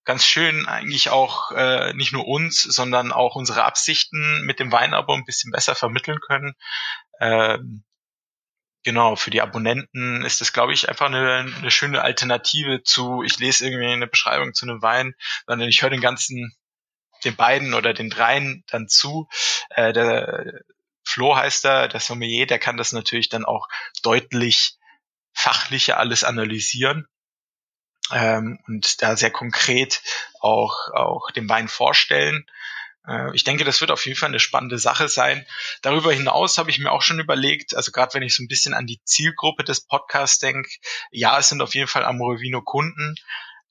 ganz 0.05 0.25
schön 0.25 0.67
eigentlich 0.67 1.09
auch 1.09 1.51
äh, 1.51 1.93
nicht 1.93 2.13
nur 2.13 2.27
uns, 2.27 2.61
sondern 2.61 3.11
auch 3.11 3.35
unsere 3.35 3.65
Absichten 3.65 4.45
mit 4.45 4.59
dem 4.59 4.71
Weinabo 4.71 5.13
ein 5.13 5.25
bisschen 5.25 5.51
besser 5.51 5.75
vermitteln 5.75 6.19
können. 6.21 6.53
Ähm, 7.19 7.83
genau, 8.83 9.17
für 9.17 9.31
die 9.31 9.41
Abonnenten 9.41 10.23
ist 10.23 10.39
das, 10.39 10.53
glaube 10.53 10.73
ich, 10.73 10.87
einfach 10.87 11.07
eine, 11.07 11.53
eine 11.57 11.71
schöne 11.71 12.01
Alternative 12.01 12.83
zu, 12.83 13.23
ich 13.23 13.37
lese 13.39 13.65
irgendwie 13.65 13.87
eine 13.87 14.07
Beschreibung 14.07 14.53
zu 14.53 14.65
einem 14.65 14.81
Wein, 14.81 15.15
sondern 15.47 15.67
ich 15.67 15.81
höre 15.81 15.89
den 15.89 16.01
ganzen, 16.01 16.55
den 17.25 17.35
beiden 17.35 17.73
oder 17.73 17.93
den 17.93 18.09
dreien 18.09 18.63
dann 18.67 18.87
zu. 18.87 19.27
Äh, 19.69 19.93
der 19.93 20.61
Flo 21.03 21.35
heißt 21.35 21.65
er, 21.65 21.87
der 21.87 21.99
Sommelier, 21.99 22.47
der 22.47 22.59
kann 22.59 22.77
das 22.77 22.91
natürlich 22.91 23.29
dann 23.29 23.45
auch 23.45 23.67
deutlich 24.01 24.77
fachlicher 25.33 25.99
alles 25.99 26.23
analysieren 26.23 27.07
ähm, 28.11 28.59
und 28.67 29.01
da 29.01 29.15
sehr 29.15 29.31
konkret 29.31 30.01
auch, 30.39 30.89
auch 30.93 31.31
den 31.31 31.49
Wein 31.49 31.67
vorstellen. 31.67 32.45
Äh, 33.07 33.35
ich 33.35 33.43
denke, 33.43 33.63
das 33.63 33.81
wird 33.81 33.91
auf 33.91 34.05
jeden 34.05 34.17
Fall 34.17 34.29
eine 34.29 34.39
spannende 34.39 34.77
Sache 34.77 35.09
sein. 35.09 35.45
Darüber 35.81 36.11
hinaus 36.13 36.57
habe 36.57 36.69
ich 36.69 36.79
mir 36.79 36.91
auch 36.91 37.01
schon 37.01 37.19
überlegt, 37.19 37.75
also 37.75 37.91
gerade 37.91 38.13
wenn 38.13 38.23
ich 38.23 38.35
so 38.35 38.43
ein 38.43 38.47
bisschen 38.47 38.73
an 38.73 38.87
die 38.87 39.01
Zielgruppe 39.03 39.63
des 39.63 39.81
Podcasts 39.81 40.39
denke, 40.39 40.69
ja, 41.11 41.37
es 41.39 41.49
sind 41.49 41.61
auf 41.61 41.75
jeden 41.75 41.87
Fall 41.87 42.05
Amorovino 42.05 42.61
Kunden, 42.61 43.15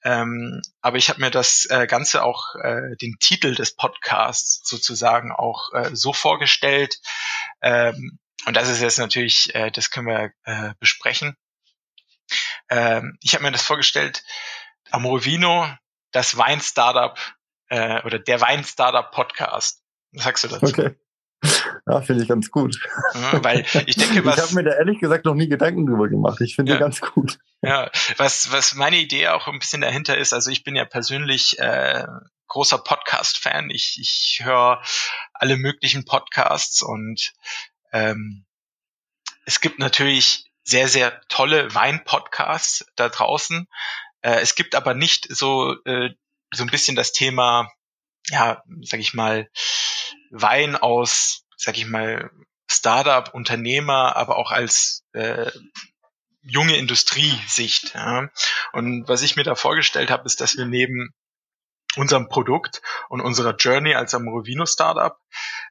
ähm, 0.04 0.60
aber 0.82 0.98
ich 0.98 1.08
habe 1.08 1.20
mir 1.20 1.30
das 1.30 1.66
äh, 1.70 1.86
Ganze 1.86 2.22
auch, 2.22 2.54
äh, 2.56 2.94
den 3.00 3.16
Titel 3.18 3.54
des 3.54 3.74
Podcasts 3.74 4.60
sozusagen 4.68 5.32
auch 5.32 5.72
äh, 5.72 5.96
so 5.96 6.12
vorgestellt. 6.12 7.00
Ähm, 7.62 8.18
und 8.46 8.54
das 8.54 8.68
ist 8.68 8.82
jetzt 8.82 8.98
natürlich, 8.98 9.54
äh, 9.54 9.70
das 9.70 9.90
können 9.90 10.06
wir 10.06 10.32
äh, 10.44 10.74
besprechen. 10.78 11.36
Ähm, 12.68 13.16
ich 13.22 13.34
habe 13.34 13.44
mir 13.44 13.52
das 13.52 13.62
vorgestellt, 13.62 14.22
Amorovino, 14.90 15.68
das 16.12 16.36
Wein-Startup 16.36 17.18
äh, 17.68 18.02
oder 18.02 18.18
der 18.18 18.40
Wein-Startup-Podcast. 18.40 19.82
Was 20.12 20.24
sagst 20.24 20.44
du 20.44 20.48
dazu? 20.48 20.66
Okay. 20.66 20.94
Ja, 21.86 22.00
finde 22.00 22.22
ich 22.22 22.28
ganz 22.28 22.50
gut. 22.50 22.78
Ja, 23.14 23.44
weil 23.44 23.66
ich 23.86 23.96
denke, 23.96 24.24
was. 24.24 24.36
Ich 24.36 24.42
habe 24.42 24.54
mir 24.54 24.64
da 24.64 24.76
ehrlich 24.76 25.00
gesagt 25.00 25.26
noch 25.26 25.34
nie 25.34 25.48
Gedanken 25.48 25.86
drüber 25.86 26.08
gemacht. 26.08 26.40
Ich 26.40 26.56
finde 26.56 26.72
ja, 26.72 26.78
ganz 26.78 27.00
gut. 27.00 27.38
Ja, 27.60 27.90
was, 28.16 28.50
was 28.52 28.74
meine 28.74 28.96
Idee 28.96 29.28
auch 29.28 29.48
ein 29.48 29.58
bisschen 29.58 29.82
dahinter 29.82 30.16
ist, 30.16 30.32
also 30.32 30.50
ich 30.50 30.64
bin 30.64 30.76
ja 30.76 30.86
persönlich 30.86 31.58
äh, 31.58 32.06
großer 32.48 32.78
Podcast-Fan. 32.78 33.68
Ich, 33.70 33.98
ich 34.00 34.40
höre 34.42 34.82
alle 35.34 35.56
möglichen 35.56 36.04
Podcasts 36.04 36.82
und 36.82 37.32
ähm, 37.92 38.46
es 39.44 39.60
gibt 39.60 39.78
natürlich 39.78 40.50
sehr, 40.62 40.88
sehr 40.88 41.20
tolle 41.28 41.74
Wein-Podcasts 41.74 42.86
da 42.96 43.10
draußen. 43.10 43.68
Äh, 44.22 44.40
es 44.40 44.54
gibt 44.54 44.74
aber 44.74 44.94
nicht 44.94 45.26
so, 45.28 45.76
äh, 45.84 46.10
so 46.52 46.62
ein 46.62 46.70
bisschen 46.70 46.96
das 46.96 47.12
Thema, 47.12 47.70
ja, 48.30 48.62
sag 48.82 49.00
ich 49.00 49.12
mal, 49.12 49.50
Wein 50.30 50.76
aus, 50.76 51.43
sag 51.56 51.76
ich 51.76 51.86
mal, 51.86 52.30
Startup, 52.66 53.32
Unternehmer, 53.34 54.16
aber 54.16 54.36
auch 54.36 54.50
als 54.50 55.04
äh, 55.12 55.50
junge 56.42 56.76
Industriesicht. 56.76 57.94
Ja. 57.94 58.28
Und 58.72 59.08
was 59.08 59.22
ich 59.22 59.36
mir 59.36 59.44
da 59.44 59.54
vorgestellt 59.54 60.10
habe, 60.10 60.24
ist, 60.26 60.40
dass 60.40 60.56
wir 60.56 60.66
neben 60.66 61.14
unserem 61.96 62.28
Produkt 62.28 62.82
und 63.08 63.20
unserer 63.20 63.54
Journey 63.56 63.94
als 63.94 64.14
Amorovino 64.14 64.66
Startup 64.66 65.16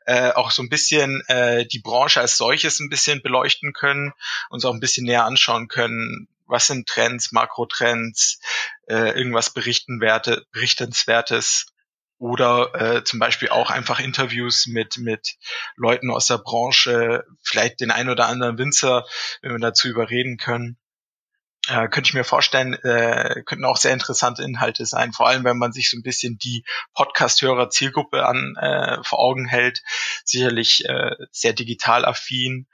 äh, 0.06 0.32
auch 0.32 0.52
so 0.52 0.62
ein 0.62 0.70
bisschen 0.70 1.22
äh, 1.28 1.66
die 1.66 1.80
Branche 1.80 2.22
als 2.22 2.38
solches 2.38 2.80
ein 2.80 2.90
bisschen 2.90 3.22
beleuchten 3.22 3.74
können, 3.74 4.14
uns 4.50 4.66
auch 4.66 4.74
ein 4.74 4.80
bisschen 4.80 5.06
näher 5.06 5.26
anschauen 5.26 5.68
können, 5.68 6.28
was 6.46 6.68
sind 6.68 6.88
Trends, 6.88 7.32
Makrotrends, 7.32 8.40
äh, 8.88 9.18
irgendwas 9.18 9.54
berichtenwerte, 9.54 10.46
berichtenswertes 10.52 11.73
oder 12.24 12.72
äh, 12.74 13.04
zum 13.04 13.20
Beispiel 13.20 13.50
auch 13.50 13.70
einfach 13.70 14.00
Interviews 14.00 14.66
mit 14.66 14.98
mit 14.98 15.36
Leuten 15.76 16.10
aus 16.10 16.28
der 16.28 16.38
Branche, 16.38 17.26
vielleicht 17.44 17.82
den 17.82 17.92
ein 17.92 18.08
oder 18.08 18.28
anderen 18.28 18.58
Winzer, 18.58 19.06
wenn 19.42 19.52
wir 19.52 19.60
dazu 19.60 19.90
überreden 19.90 20.38
können. 20.38 20.78
Äh, 21.68 21.90
könnte 21.90 22.08
ich 22.08 22.14
mir 22.14 22.24
vorstellen, 22.24 22.76
äh, 22.76 23.44
könnten 23.46 23.66
auch 23.66 23.76
sehr 23.76 23.92
interessante 23.92 24.42
Inhalte 24.42 24.86
sein, 24.86 25.12
vor 25.12 25.28
allem 25.28 25.44
wenn 25.44 25.58
man 25.58 25.74
sich 25.74 25.90
so 25.90 25.98
ein 25.98 26.02
bisschen 26.02 26.38
die 26.38 26.64
Podcast-Hörer 26.94 27.70
Zielgruppe 27.70 28.26
an 28.26 28.56
äh, 28.56 29.04
vor 29.04 29.20
Augen 29.20 29.46
hält, 29.46 29.82
sicherlich 30.24 30.86
äh, 30.86 31.12
sehr 31.32 31.52
digital 31.52 32.06
affin, 32.06 32.68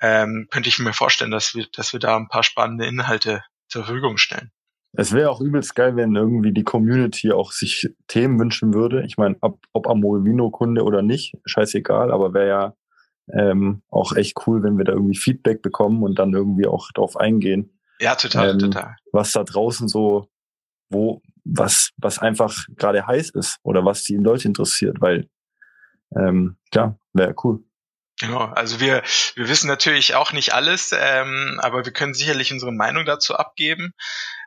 ähm, 0.00 0.46
könnte 0.52 0.68
ich 0.68 0.78
mir 0.78 0.92
vorstellen, 0.92 1.32
dass 1.32 1.56
wir, 1.56 1.66
dass 1.72 1.92
wir 1.92 2.00
da 2.00 2.16
ein 2.16 2.28
paar 2.28 2.44
spannende 2.44 2.86
Inhalte 2.86 3.42
zur 3.66 3.84
Verfügung 3.84 4.18
stellen. 4.18 4.52
Es 4.96 5.12
wäre 5.12 5.30
auch 5.30 5.40
übelst 5.40 5.74
geil, 5.74 5.96
wenn 5.96 6.14
irgendwie 6.14 6.52
die 6.52 6.62
Community 6.62 7.32
auch 7.32 7.52
sich 7.52 7.88
Themen 8.06 8.38
wünschen 8.38 8.74
würde. 8.74 9.04
Ich 9.04 9.16
meine, 9.16 9.36
ob, 9.40 9.58
ob 9.72 9.88
Amorevino-Kunde 9.88 10.84
oder 10.84 11.02
nicht, 11.02 11.34
scheißegal, 11.44 12.12
aber 12.12 12.32
wäre 12.32 12.48
ja 12.48 12.74
ähm, 13.32 13.82
auch 13.88 14.14
echt 14.14 14.46
cool, 14.46 14.62
wenn 14.62 14.78
wir 14.78 14.84
da 14.84 14.92
irgendwie 14.92 15.16
Feedback 15.16 15.62
bekommen 15.62 16.02
und 16.02 16.18
dann 16.18 16.32
irgendwie 16.32 16.66
auch 16.66 16.90
drauf 16.92 17.16
eingehen. 17.16 17.78
Ja, 18.00 18.14
total, 18.14 18.50
ähm, 18.50 18.58
total. 18.58 18.96
Was 19.12 19.32
da 19.32 19.42
draußen 19.42 19.88
so, 19.88 20.28
wo, 20.90 21.22
was, 21.44 21.90
was 21.96 22.18
einfach 22.18 22.66
gerade 22.76 23.06
heiß 23.06 23.30
ist 23.30 23.58
oder 23.62 23.84
was 23.84 24.04
die 24.04 24.16
Leute 24.16 24.46
interessiert, 24.46 25.00
weil, 25.00 25.28
ähm, 26.16 26.56
klar, 26.70 26.98
wäre 27.12 27.34
cool. 27.42 27.64
Genau, 28.26 28.44
also 28.44 28.80
wir, 28.80 29.02
wir 29.34 29.48
wissen 29.48 29.66
natürlich 29.66 30.14
auch 30.14 30.32
nicht 30.32 30.54
alles, 30.54 30.94
ähm, 30.96 31.60
aber 31.62 31.84
wir 31.84 31.92
können 31.92 32.14
sicherlich 32.14 32.52
unsere 32.52 32.72
Meinung 32.72 33.04
dazu 33.04 33.36
abgeben. 33.36 33.92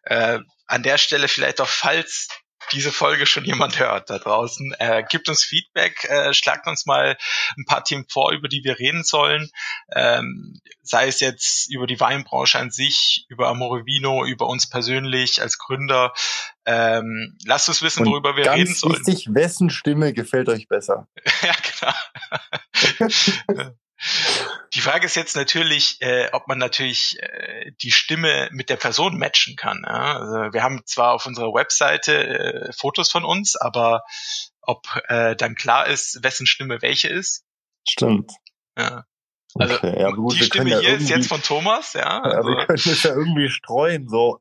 Äh, 0.03 0.39
an 0.65 0.83
der 0.83 0.97
Stelle 0.97 1.27
vielleicht 1.27 1.61
auch, 1.61 1.67
falls 1.67 2.27
diese 2.71 2.91
Folge 2.91 3.25
schon 3.25 3.45
jemand 3.45 3.79
hört 3.79 4.09
da 4.09 4.19
draußen, 4.19 4.73
äh, 4.79 5.03
gibt 5.09 5.29
uns 5.29 5.43
Feedback, 5.43 6.05
äh, 6.05 6.33
schlagt 6.33 6.67
uns 6.67 6.85
mal 6.85 7.17
ein 7.57 7.65
paar 7.65 7.83
Themen 7.83 8.05
vor, 8.09 8.31
über 8.31 8.47
die 8.47 8.63
wir 8.63 8.79
reden 8.79 9.03
sollen, 9.03 9.49
ähm, 9.95 10.59
sei 10.81 11.07
es 11.07 11.19
jetzt 11.19 11.71
über 11.71 11.87
die 11.87 11.99
Weinbranche 11.99 12.59
an 12.59 12.71
sich, 12.71 13.25
über 13.29 13.47
Amorevino, 13.47 14.25
über 14.25 14.47
uns 14.47 14.69
persönlich 14.69 15.41
als 15.41 15.57
Gründer. 15.57 16.13
Ähm, 16.65 17.37
lasst 17.45 17.69
uns 17.69 17.81
wissen, 17.81 18.05
worüber 18.05 18.35
wir 18.35 18.51
reden 18.51 18.73
sollen. 18.73 19.05
Wichtig, 19.05 19.27
wessen 19.31 19.69
Stimme 19.69 20.13
gefällt 20.13 20.49
euch 20.49 20.67
besser? 20.67 21.07
ja, 21.41 21.53
genau. 23.49 23.71
Die 24.73 24.81
Frage 24.81 25.05
ist 25.05 25.15
jetzt 25.15 25.35
natürlich, 25.35 25.97
äh, 26.01 26.29
ob 26.31 26.47
man 26.47 26.59
natürlich 26.59 27.17
äh, 27.19 27.71
die 27.81 27.91
Stimme 27.91 28.47
mit 28.51 28.69
der 28.69 28.75
Person 28.75 29.17
matchen 29.17 29.55
kann. 29.55 29.83
Ja? 29.85 30.19
Also 30.19 30.53
wir 30.53 30.63
haben 30.63 30.81
zwar 30.85 31.13
auf 31.13 31.25
unserer 31.25 31.53
Webseite 31.53 32.27
äh, 32.27 32.73
Fotos 32.73 33.09
von 33.09 33.25
uns, 33.25 33.55
aber 33.55 34.03
ob 34.61 34.85
äh, 35.07 35.35
dann 35.35 35.55
klar 35.55 35.87
ist, 35.87 36.23
wessen 36.23 36.45
Stimme 36.45 36.81
welche 36.81 37.07
ist. 37.07 37.43
Stimmt. 37.87 38.31
Ja. 38.77 39.05
Also 39.55 39.75
Okay, 39.75 39.99
ja, 39.99 40.11
gut, 40.11 40.35
die 40.35 40.43
Stimme 40.43 40.69
ja 40.69 40.79
hier 40.79 40.97
ist 40.97 41.09
jetzt 41.09 41.27
von 41.27 41.41
Thomas, 41.41 41.93
ja. 41.93 42.01
Ja, 42.01 42.21
Also, 42.21 42.49
wir 42.49 42.65
können 42.65 42.79
es 42.85 43.03
ja 43.03 43.11
irgendwie 43.11 43.49
streuen, 43.49 44.07
so. 44.07 44.39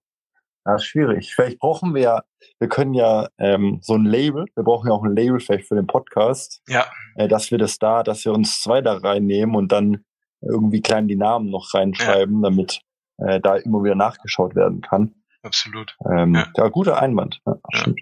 Ja, 0.66 0.78
schwierig. 0.78 1.32
Vielleicht 1.34 1.58
brauchen 1.60 1.94
wir 1.94 2.02
ja, 2.02 2.22
wir 2.58 2.68
können 2.68 2.92
ja 2.94 3.28
ähm, 3.38 3.78
so 3.82 3.94
ein 3.94 4.04
Label, 4.04 4.46
wir 4.56 4.64
brauchen 4.64 4.88
ja 4.88 4.94
auch 4.94 5.04
ein 5.04 5.14
Label 5.14 5.38
vielleicht 5.38 5.68
für 5.68 5.76
den 5.76 5.86
Podcast, 5.86 6.60
ja, 6.68 6.86
äh, 7.14 7.28
dass 7.28 7.50
wir 7.50 7.58
das 7.58 7.78
da, 7.78 8.02
dass 8.02 8.24
wir 8.24 8.32
uns 8.32 8.60
zwei 8.60 8.80
da 8.80 8.96
reinnehmen 8.96 9.54
und 9.54 9.70
dann 9.70 10.04
irgendwie 10.40 10.80
klein 10.82 11.06
die 11.08 11.16
Namen 11.16 11.50
noch 11.50 11.72
reinschreiben, 11.72 12.42
damit 12.42 12.80
äh, 13.18 13.40
da 13.40 13.56
immer 13.56 13.82
wieder 13.84 13.94
nachgeschaut 13.94 14.54
werden 14.56 14.80
kann. 14.80 15.14
absolut. 15.42 15.96
Ähm, 16.10 16.34
Ja. 16.34 16.48
ja. 16.56 16.68
guter 16.68 17.00
Einwand. 17.00 17.40
Ja, 17.46 17.54
Ja. 17.72 17.78
stimmt. 17.80 18.00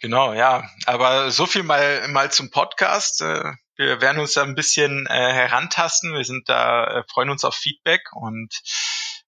Genau, 0.00 0.32
ja. 0.32 0.64
Aber 0.86 1.30
so 1.30 1.46
viel 1.46 1.62
mal, 1.62 2.06
mal 2.08 2.30
zum 2.30 2.50
Podcast. 2.50 3.20
Äh, 3.22 3.52
Wir 3.76 4.00
werden 4.00 4.20
uns 4.20 4.34
da 4.34 4.42
ein 4.42 4.54
bisschen 4.54 5.06
äh, 5.08 5.32
herantasten. 5.32 6.12
Wir 6.12 6.24
sind 6.24 6.48
da, 6.48 6.84
äh, 6.84 7.02
freuen 7.10 7.30
uns 7.30 7.44
auf 7.44 7.54
Feedback 7.54 8.02
und 8.14 8.48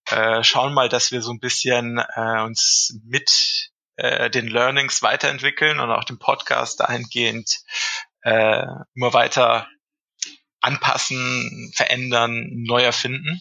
äh, 0.06 0.42
schauen 0.42 0.74
mal, 0.74 0.88
dass 0.88 1.12
wir 1.12 1.22
so 1.22 1.32
ein 1.32 1.40
bisschen 1.40 1.98
äh, 1.98 2.42
uns 2.42 2.98
mit 3.04 3.70
äh, 3.96 4.30
den 4.30 4.48
Learnings 4.48 5.02
weiterentwickeln 5.02 5.80
und 5.80 5.90
auch 5.90 6.04
den 6.04 6.18
Podcast 6.18 6.80
dahingehend 6.80 7.60
äh, 8.22 8.66
immer 8.94 9.12
weiter 9.12 9.68
anpassen, 10.60 11.72
verändern, 11.74 12.48
neu 12.66 12.82
erfinden. 12.82 13.40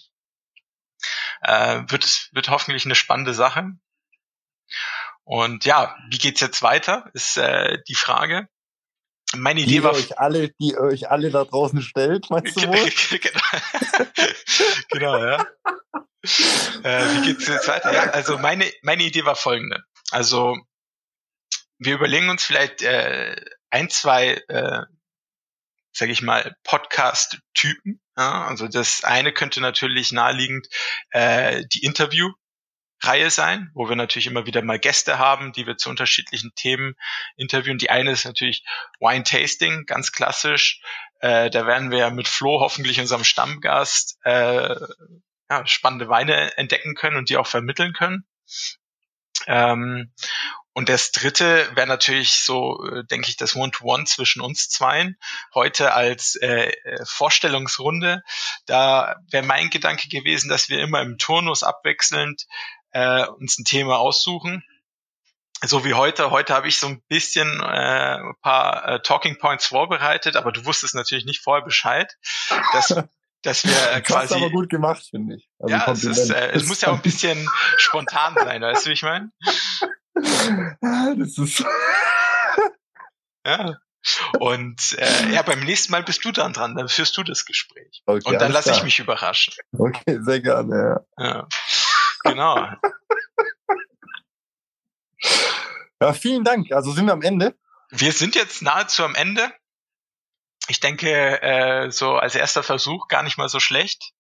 Äh, 1.41 1.83
wird, 1.87 2.29
wird 2.31 2.49
hoffentlich 2.49 2.85
eine 2.85 2.95
spannende 2.95 3.33
Sache. 3.33 3.71
Und 5.23 5.65
ja, 5.65 5.95
wie 6.09 6.17
geht's 6.17 6.41
jetzt 6.41 6.61
weiter, 6.61 7.09
ist 7.13 7.37
äh, 7.37 7.79
die 7.87 7.95
Frage. 7.95 8.47
Meine 9.35 9.61
Die 9.61 9.65
Idee 9.65 9.75
ihr 9.75 9.83
war 9.83 9.93
euch 9.93 10.19
alle, 10.19 10.49
die 10.49 10.71
ihr 10.71 10.79
euch 10.79 11.09
alle 11.09 11.31
da 11.31 11.43
draußen 11.43 11.81
stellt, 11.81 12.29
meinst 12.29 12.55
du 12.57 12.67
wohl? 12.67 13.19
genau. 13.19 14.05
genau, 14.89 15.25
ja. 15.25 15.45
Äh, 16.23 17.15
wie 17.15 17.25
geht's 17.25 17.47
jetzt 17.47 17.67
weiter? 17.67 17.93
Ja, 17.93 18.09
also 18.11 18.37
meine, 18.37 18.71
meine 18.81 19.03
Idee 19.03 19.25
war 19.25 19.35
folgende. 19.35 19.83
Also 20.11 20.57
wir 21.79 21.95
überlegen 21.95 22.29
uns 22.29 22.43
vielleicht 22.43 22.81
äh, 22.81 23.35
ein, 23.69 23.89
zwei, 23.89 24.41
äh, 24.47 24.83
sage 25.91 26.11
ich 26.11 26.21
mal, 26.21 26.55
Podcast-Typen. 26.63 28.01
Ja? 28.17 28.45
Also 28.45 28.67
das 28.67 29.03
eine 29.03 29.33
könnte 29.33 29.59
natürlich 29.59 30.11
naheliegend 30.11 30.67
äh, 31.11 31.63
die 31.73 31.83
Interview-Reihe 31.83 33.29
sein, 33.29 33.69
wo 33.73 33.89
wir 33.89 33.97
natürlich 33.97 34.27
immer 34.27 34.45
wieder 34.45 34.61
mal 34.61 34.79
Gäste 34.79 35.19
haben, 35.19 35.51
die 35.51 35.67
wir 35.67 35.75
zu 35.77 35.89
unterschiedlichen 35.89 36.53
Themen 36.55 36.95
interviewen. 37.35 37.79
Die 37.79 37.89
eine 37.89 38.11
ist 38.11 38.25
natürlich 38.25 38.63
Wine 38.99 39.23
Tasting, 39.23 39.85
ganz 39.85 40.13
klassisch. 40.13 40.81
Äh, 41.19 41.49
da 41.49 41.65
werden 41.65 41.91
wir 41.91 42.11
mit 42.11 42.29
Flo 42.29 42.61
hoffentlich 42.61 42.99
unserem 42.99 43.25
Stammgast 43.25 44.17
äh, 44.23 44.75
ja, 45.49 45.65
spannende 45.65 46.09
Weine 46.09 46.57
entdecken 46.57 46.95
können 46.95 47.17
und 47.17 47.29
die 47.29 47.37
auch 47.37 47.47
vermitteln 47.47 47.93
können. 47.93 48.25
Ähm, 49.47 50.13
und 50.75 50.89
das 50.89 51.11
dritte 51.11 51.69
wäre 51.75 51.87
natürlich 51.87 52.43
so, 52.43 52.83
äh, 52.87 53.03
denke 53.05 53.29
ich, 53.29 53.37
das 53.37 53.55
One-to-One 53.55 54.05
zwischen 54.05 54.41
uns 54.41 54.69
zweien. 54.69 55.17
Heute 55.53 55.93
als 55.93 56.35
äh, 56.35 56.71
äh, 56.71 57.05
Vorstellungsrunde. 57.05 58.23
Da 58.65 59.17
wäre 59.29 59.45
mein 59.45 59.69
Gedanke 59.69 60.09
gewesen, 60.09 60.49
dass 60.49 60.69
wir 60.69 60.81
immer 60.81 61.01
im 61.01 61.19
Turnus 61.19 61.61
abwechselnd 61.61 62.47
äh, 62.91 63.27
uns 63.27 63.59
ein 63.59 63.65
Thema 63.65 63.99
aussuchen. 63.99 64.63
So 65.61 65.85
wie 65.85 65.93
heute. 65.93 66.31
Heute 66.31 66.55
habe 66.55 66.67
ich 66.67 66.77
so 66.77 66.87
ein 66.87 67.03
bisschen 67.07 67.59
äh, 67.61 68.17
ein 68.17 68.33
paar 68.41 68.87
äh, 68.87 69.01
Talking 69.01 69.37
Points 69.37 69.67
vorbereitet, 69.67 70.35
aber 70.35 70.51
du 70.51 70.65
wusstest 70.65 70.95
natürlich 70.95 71.25
nicht 71.25 71.41
vorher 71.41 71.63
Bescheid, 71.63 72.17
dass, 72.73 72.89
dass 73.43 73.63
wir 73.63 73.71
äh, 73.71 73.75
Das 73.75 73.93
hast 73.93 74.09
du 74.09 74.13
quasi 74.13 74.35
aber 74.35 74.49
gut 74.49 74.69
gemacht, 74.69 75.05
finde 75.09 75.35
ich. 75.35 75.47
Also 75.59 75.75
ja, 75.75 75.91
es, 75.91 76.03
ist, 76.03 76.29
äh, 76.31 76.51
es 76.51 76.65
muss 76.67 76.81
ja 76.81 76.89
auch 76.89 76.95
ein 76.95 77.01
bisschen 77.01 77.47
spontan 77.77 78.33
sein, 78.35 78.61
weißt 78.61 78.85
du, 78.85 78.89
wie 78.89 78.93
ich 78.93 79.03
meine? 79.03 79.31
Das 81.17 81.37
ist 81.37 81.63
Ja. 83.45 83.77
Und 84.39 84.97
äh, 84.97 85.31
ja, 85.31 85.41
beim 85.43 85.61
nächsten 85.61 85.91
Mal 85.91 86.03
bist 86.03 86.23
du 86.25 86.31
dann 86.31 86.53
dran, 86.53 86.75
dann 86.75 86.89
führst 86.89 87.15
du 87.17 87.23
das 87.23 87.45
Gespräch. 87.45 88.01
okay, 88.05 88.21
Und 88.25 88.41
dann 88.41 88.51
lasse 88.51 88.71
ich 88.71 88.83
mich 88.83 88.99
überraschen. 88.99 89.53
Okay, 89.77 90.19
sehr 90.21 90.41
gerne. 90.41 91.05
Ja. 91.17 91.25
Ja. 91.25 91.47
Genau. 92.23 92.67
ja, 96.01 96.13
vielen 96.13 96.43
Dank. 96.43 96.71
Also 96.71 96.91
sind 96.91 97.05
wir 97.05 97.13
am 97.13 97.21
Ende. 97.21 97.55
Wir 97.91 98.11
sind 98.11 98.35
jetzt 98.35 98.61
nahezu 98.61 99.03
am 99.03 99.15
Ende. 99.15 99.51
Ich 100.67 100.79
denke, 100.79 101.41
äh, 101.41 101.91
so 101.91 102.15
als 102.15 102.35
erster 102.35 102.63
Versuch 102.63 103.07
gar 103.07 103.23
nicht 103.23 103.37
mal 103.37 103.49
so 103.49 103.59
schlecht. 103.59 104.11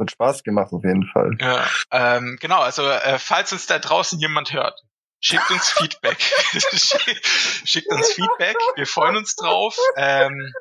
Hat 0.00 0.10
Spaß 0.10 0.42
gemacht 0.42 0.72
auf 0.72 0.82
jeden 0.84 1.06
Fall. 1.06 1.36
Ja, 1.40 1.66
ähm, 1.90 2.38
genau, 2.40 2.60
also 2.60 2.88
äh, 2.88 3.18
falls 3.18 3.52
uns 3.52 3.66
da 3.66 3.78
draußen 3.78 4.18
jemand 4.18 4.52
hört, 4.52 4.80
schickt 5.20 5.48
uns 5.50 5.70
Feedback. 5.70 6.18
schickt 7.64 7.92
uns 7.92 8.12
Feedback, 8.12 8.56
wir 8.74 8.86
freuen 8.86 9.16
uns 9.16 9.36
drauf. 9.36 9.76
Ähm, 9.96 10.52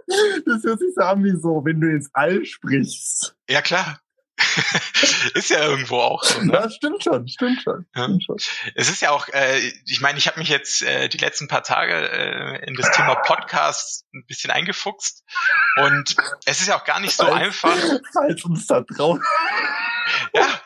Das 0.46 0.64
hört 0.64 0.80
sich 0.80 0.94
so 0.96 1.02
an 1.02 1.24
wie 1.24 1.36
so, 1.40 1.64
wenn 1.66 1.82
du 1.82 1.90
ins 1.90 2.10
All 2.14 2.46
sprichst. 2.46 3.36
ja 3.50 3.62
klar. 3.62 4.00
ist 5.34 5.50
ja 5.50 5.64
irgendwo 5.64 5.98
auch 6.00 6.24
so. 6.24 6.42
Ne? 6.42 6.54
Ja, 6.54 6.70
stimmt 6.70 7.04
schon, 7.04 7.28
stimmt 7.28 7.62
schon. 7.62 7.86
Stimmt 7.96 8.24
schon. 8.24 8.38
Es 8.76 8.90
ist 8.90 9.02
ja 9.02 9.12
auch, 9.12 9.28
äh, 9.30 9.60
ich 9.86 10.02
meine, 10.02 10.18
ich 10.18 10.28
habe 10.28 10.40
mich 10.40 10.50
jetzt 10.50 10.82
äh, 10.84 11.10
die 11.10 11.18
letzten 11.18 11.48
paar 11.48 11.64
Tage 11.64 11.94
äh, 11.94 12.66
in 12.68 12.76
das 12.76 12.92
Thema 12.92 13.16
Podcasts 13.16 14.06
ein 14.14 14.26
bisschen 14.28 14.52
eingefuchst 14.52 15.24
und 15.78 16.16
es 16.46 16.62
ist 16.62 16.68
ja 16.68 16.78
auch 16.80 16.86
gar 16.86 17.00
nicht 17.00 17.16
so 17.16 17.26
Falls- 17.26 17.42
einfach. 17.42 17.78
Falls 18.14 18.46
uns 18.46 18.68
da 18.68 18.82
draußen. 18.82 19.24
Ja, 20.34 20.62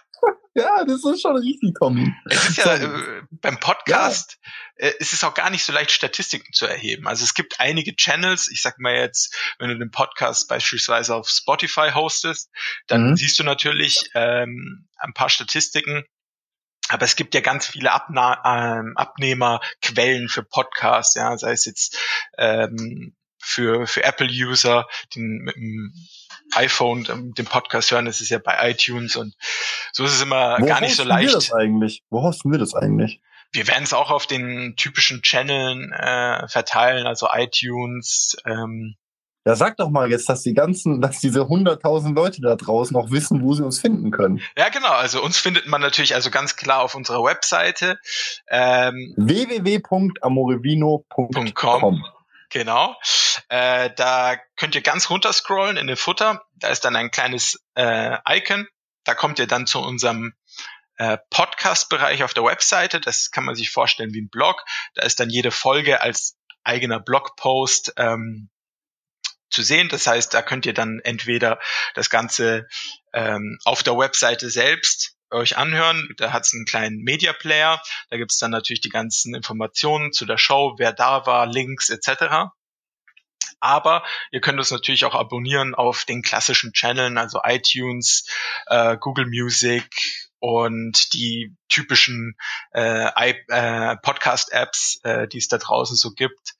Ja, 0.55 0.85
das 0.85 1.03
ist 1.03 1.21
schon 1.21 1.35
richtig, 1.35 1.75
Tommy. 1.77 2.13
es 2.25 2.49
ist 2.49 2.57
ja 2.57 2.75
äh, 2.75 3.21
beim 3.29 3.59
Podcast, 3.59 4.39
äh, 4.75 4.93
es 5.01 5.11
ist 5.11 5.23
auch 5.25 5.33
gar 5.33 5.49
nicht 5.49 5.65
so 5.65 5.73
leicht, 5.73 5.91
Statistiken 5.91 6.53
zu 6.53 6.65
erheben. 6.65 7.07
Also 7.07 7.25
es 7.25 7.33
gibt 7.33 7.59
einige 7.59 7.93
Channels, 7.95 8.47
ich 8.49 8.61
sag 8.61 8.79
mal 8.79 8.95
jetzt, 8.95 9.35
wenn 9.59 9.67
du 9.69 9.77
den 9.77 9.91
Podcast 9.91 10.47
beispielsweise 10.47 11.13
auf 11.13 11.27
Spotify 11.27 11.91
hostest, 11.93 12.49
dann 12.87 13.09
Mhm. 13.11 13.15
siehst 13.17 13.37
du 13.37 13.43
natürlich 13.43 14.09
ähm, 14.15 14.87
ein 14.97 15.13
paar 15.13 15.29
Statistiken. 15.29 16.05
Aber 16.87 17.03
es 17.03 17.15
gibt 17.17 17.33
ja 17.33 17.41
ganz 17.41 17.65
viele 17.67 17.91
Abna 17.91 18.79
ähm, 18.79 18.93
Abnehmerquellen 18.95 20.29
für 20.29 20.43
Podcasts, 20.43 21.15
ja, 21.15 21.37
sei 21.37 21.51
es 21.51 21.65
jetzt 21.65 21.97
ähm, 22.37 23.15
für, 23.41 23.87
für 23.87 24.03
Apple-User, 24.03 24.87
die 25.13 25.19
mit 25.19 25.55
dem 25.55 25.91
iPhone 26.53 27.07
ähm, 27.09 27.33
den 27.33 27.45
Podcast 27.45 27.91
hören, 27.91 28.05
das 28.05 28.21
ist 28.21 28.29
ja 28.29 28.39
bei 28.39 28.71
iTunes 28.71 29.15
und 29.15 29.33
so 29.91 30.03
ist 30.05 30.13
es 30.13 30.21
immer 30.21 30.57
Wo 30.59 30.65
gar 30.65 30.81
nicht 30.81 30.95
so 30.95 31.03
hosten 31.03 31.17
Wir 31.17 31.23
leicht. 31.23 31.35
das 31.35 31.51
eigentlich? 31.53 32.03
Wo 32.09 32.21
hosten 32.21 32.51
wir 32.51 32.59
das 32.59 32.73
eigentlich? 32.75 33.21
Wir 33.51 33.67
werden 33.67 33.83
es 33.83 33.93
auch 33.93 34.11
auf 34.11 34.27
den 34.27 34.75
typischen 34.75 35.21
Channeln 35.21 35.91
äh, 35.93 36.47
verteilen, 36.47 37.07
also 37.07 37.27
iTunes. 37.33 38.35
Ähm, 38.45 38.95
Ja, 39.45 39.55
sag 39.55 39.77
doch 39.77 39.89
mal 39.89 40.09
jetzt, 40.11 40.27
dass 40.27 40.41
die 40.41 40.53
ganzen, 40.53 40.99
dass 40.99 41.19
diese 41.19 41.41
100.000 41.41 42.13
Leute 42.15 42.41
da 42.41 42.55
draußen 42.55 42.97
auch 42.97 43.11
wissen, 43.11 43.41
wo 43.43 43.53
sie 43.53 43.63
uns 43.63 43.79
finden 43.79 44.11
können. 44.11 44.41
ja, 44.57 44.67
genau. 44.69 44.91
Also 44.91 45.23
uns 45.23 45.37
findet 45.37 45.67
man 45.67 45.79
natürlich 45.81 46.15
also 46.15 46.31
ganz 46.31 46.55
klar 46.57 46.81
auf 46.81 46.95
unserer 46.95 47.23
Webseite. 47.23 47.97
Ähm, 48.49 49.13
www.amorevino.com. 49.17 52.03
Genau. 52.49 52.95
Äh, 53.49 53.91
da 53.95 54.37
könnt 54.55 54.75
ihr 54.75 54.81
ganz 54.81 55.09
runter 55.09 55.33
scrollen 55.33 55.77
in 55.77 55.87
den 55.87 55.97
Futter. 55.97 56.43
Da 56.55 56.69
ist 56.69 56.85
dann 56.85 56.95
ein 56.95 57.11
kleines 57.11 57.59
äh, 57.75 58.17
Icon. 58.29 58.67
Da 59.03 59.15
kommt 59.15 59.39
ihr 59.39 59.47
dann 59.47 59.67
zu 59.67 59.79
unserem 59.79 60.33
äh, 60.97 61.17
Podcast-Bereich 61.29 62.23
auf 62.23 62.33
der 62.33 62.43
Webseite. 62.43 62.99
Das 62.99 63.31
kann 63.31 63.45
man 63.45 63.55
sich 63.55 63.71
vorstellen 63.71 64.13
wie 64.13 64.21
ein 64.21 64.29
Blog. 64.29 64.63
Da 64.95 65.03
ist 65.03 65.19
dann 65.19 65.29
jede 65.29 65.51
Folge 65.51 66.01
als 66.01 66.37
eigener 66.63 66.99
Blogpost 66.99 67.93
ähm, 67.97 68.49
zu 69.49 69.61
sehen. 69.61 69.89
Das 69.89 70.07
heißt, 70.07 70.33
da 70.33 70.41
könnt 70.41 70.65
ihr 70.65 70.73
dann 70.73 70.99
entweder 71.03 71.59
das 71.93 72.09
Ganze 72.09 72.67
ähm, 73.13 73.57
auf 73.65 73.83
der 73.83 73.97
Webseite 73.97 74.49
selbst 74.49 75.14
euch 75.31 75.57
anhören. 75.57 76.09
Da 76.17 76.31
hat 76.31 76.45
es 76.45 76.53
einen 76.53 76.65
kleinen 76.65 76.97
Media 76.97 77.33
Player. 77.33 77.81
Da 78.09 78.17
gibt's 78.17 78.37
dann 78.37 78.51
natürlich 78.51 78.81
die 78.81 78.89
ganzen 78.89 79.35
Informationen 79.35 80.11
zu 80.11 80.25
der 80.25 80.37
Show, 80.37 80.75
wer 80.77 80.93
da 80.93 81.25
war, 81.25 81.45
Links 81.45 81.89
etc. 81.89 82.51
Aber 83.59 84.03
ihr 84.31 84.41
könnt 84.41 84.59
uns 84.59 84.71
natürlich 84.71 85.05
auch 85.05 85.15
abonnieren 85.15 85.75
auf 85.75 86.05
den 86.05 86.21
klassischen 86.21 86.73
Channeln, 86.73 87.17
also 87.17 87.39
iTunes, 87.43 88.27
äh, 88.67 88.97
Google 88.97 89.25
Music 89.27 89.89
und 90.39 91.13
die 91.13 91.55
typischen 91.69 92.35
äh, 92.71 93.33
äh, 93.47 93.95
Podcast-Apps, 93.97 94.99
äh, 95.03 95.27
die 95.27 95.39
es 95.39 95.47
da 95.47 95.57
draußen 95.57 95.95
so 95.95 96.11
gibt. 96.11 96.53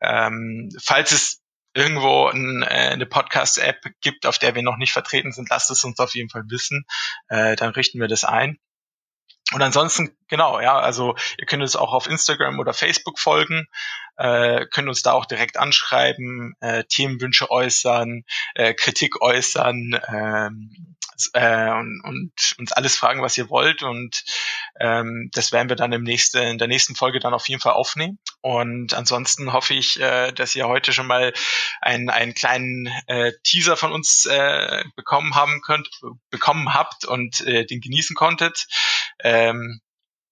Ähm, 0.00 0.70
falls 0.80 1.12
es 1.12 1.43
irgendwo 1.74 2.28
ein, 2.28 2.62
äh, 2.62 2.92
eine 2.92 3.06
Podcast-App 3.06 3.84
gibt, 4.00 4.26
auf 4.26 4.38
der 4.38 4.54
wir 4.54 4.62
noch 4.62 4.76
nicht 4.76 4.92
vertreten 4.92 5.32
sind, 5.32 5.50
lasst 5.50 5.70
es 5.70 5.84
uns 5.84 5.98
auf 5.98 6.14
jeden 6.14 6.30
Fall 6.30 6.44
wissen. 6.48 6.84
Äh, 7.28 7.56
dann 7.56 7.70
richten 7.70 8.00
wir 8.00 8.08
das 8.08 8.24
ein. 8.24 8.58
Und 9.54 9.62
ansonsten, 9.62 10.10
genau, 10.26 10.60
ja, 10.60 10.76
also 10.80 11.14
ihr 11.38 11.46
könnt 11.46 11.62
uns 11.62 11.76
auch 11.76 11.92
auf 11.92 12.08
Instagram 12.08 12.58
oder 12.58 12.74
Facebook 12.74 13.20
folgen, 13.20 13.68
äh, 14.16 14.66
könnt 14.66 14.88
uns 14.88 15.02
da 15.02 15.12
auch 15.12 15.26
direkt 15.26 15.58
anschreiben, 15.58 16.54
äh, 16.60 16.82
Themenwünsche 16.84 17.50
äußern, 17.52 18.24
äh, 18.56 18.74
Kritik 18.74 19.22
äußern, 19.22 20.00
ähm, 20.08 20.96
äh, 21.32 21.70
und, 21.70 22.00
und 22.04 22.32
uns 22.58 22.72
alles 22.72 22.96
fragen, 22.96 23.22
was 23.22 23.38
ihr 23.38 23.48
wollt. 23.50 23.82
Und 23.82 24.24
ähm, 24.80 25.30
das 25.32 25.52
werden 25.52 25.68
wir 25.68 25.76
dann 25.76 25.92
im 25.92 26.02
nächsten, 26.02 26.38
in 26.38 26.58
der 26.58 26.68
nächsten 26.68 26.94
Folge 26.94 27.20
dann 27.20 27.34
auf 27.34 27.48
jeden 27.48 27.60
Fall 27.60 27.74
aufnehmen. 27.74 28.18
Und 28.40 28.94
ansonsten 28.94 29.52
hoffe 29.52 29.74
ich, 29.74 30.00
äh, 30.00 30.32
dass 30.32 30.54
ihr 30.54 30.66
heute 30.66 30.92
schon 30.92 31.06
mal 31.06 31.32
einen, 31.80 32.10
einen 32.10 32.34
kleinen 32.34 32.88
äh, 33.06 33.32
Teaser 33.44 33.76
von 33.76 33.92
uns 33.92 34.26
äh, 34.26 34.84
bekommen 34.96 35.34
haben 35.34 35.60
könnt, 35.62 35.88
bekommen 36.30 36.74
habt 36.74 37.04
und 37.04 37.40
äh, 37.42 37.64
den 37.64 37.80
genießen 37.80 38.16
konntet. 38.16 38.66
Ähm, 39.20 39.80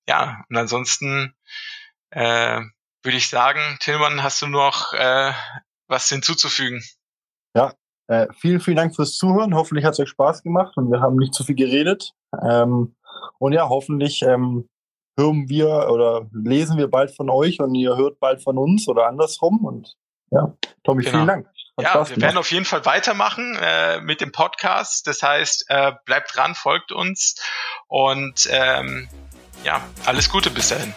ja, 0.08 0.44
und 0.48 0.56
ansonsten 0.56 1.34
äh, 2.10 2.60
würde 3.02 3.16
ich 3.16 3.28
sagen, 3.28 3.60
Tillmann, 3.80 4.22
hast 4.22 4.42
du 4.42 4.46
noch 4.46 4.92
äh, 4.92 5.32
was 5.88 6.08
hinzuzufügen? 6.08 6.82
Ja, 7.54 7.74
äh, 8.08 8.26
vielen, 8.38 8.60
vielen 8.60 8.76
Dank 8.76 8.94
fürs 8.94 9.16
Zuhören. 9.16 9.54
Hoffentlich 9.54 9.84
hat 9.84 9.92
es 9.92 10.00
euch 10.00 10.08
Spaß 10.10 10.42
gemacht 10.42 10.76
und 10.76 10.90
wir 10.90 11.00
haben 11.00 11.16
nicht 11.16 11.34
zu 11.34 11.44
viel 11.44 11.54
geredet. 11.54 12.12
Ähm, 12.42 12.94
und 13.38 13.52
ja, 13.52 13.68
hoffentlich 13.68 14.22
ähm, 14.22 14.68
hören 15.18 15.48
wir 15.48 15.88
oder 15.90 16.28
lesen 16.32 16.78
wir 16.78 16.88
bald 16.88 17.14
von 17.14 17.30
euch 17.30 17.60
und 17.60 17.74
ihr 17.74 17.96
hört 17.96 18.18
bald 18.18 18.42
von 18.42 18.58
uns 18.58 18.88
oder 18.88 19.06
andersrum. 19.06 19.64
Und 19.64 19.94
ja, 20.30 20.56
Tommy, 20.82 21.02
genau. 21.02 21.16
vielen 21.16 21.26
Dank. 21.26 21.48
Hat 21.76 21.84
ja, 21.84 22.08
wir 22.08 22.20
werden 22.20 22.36
auf 22.36 22.50
jeden 22.50 22.64
Fall 22.64 22.84
weitermachen 22.84 23.56
äh, 23.60 24.00
mit 24.00 24.20
dem 24.20 24.30
Podcast. 24.30 25.06
Das 25.06 25.22
heißt, 25.22 25.66
äh, 25.68 25.92
bleibt 26.04 26.36
dran, 26.36 26.54
folgt 26.54 26.92
uns 26.92 27.36
und 27.86 28.46
ähm, 28.50 29.08
ja, 29.64 29.82
alles 30.04 30.28
Gute 30.28 30.50
bis 30.50 30.68
dahin. 30.68 30.94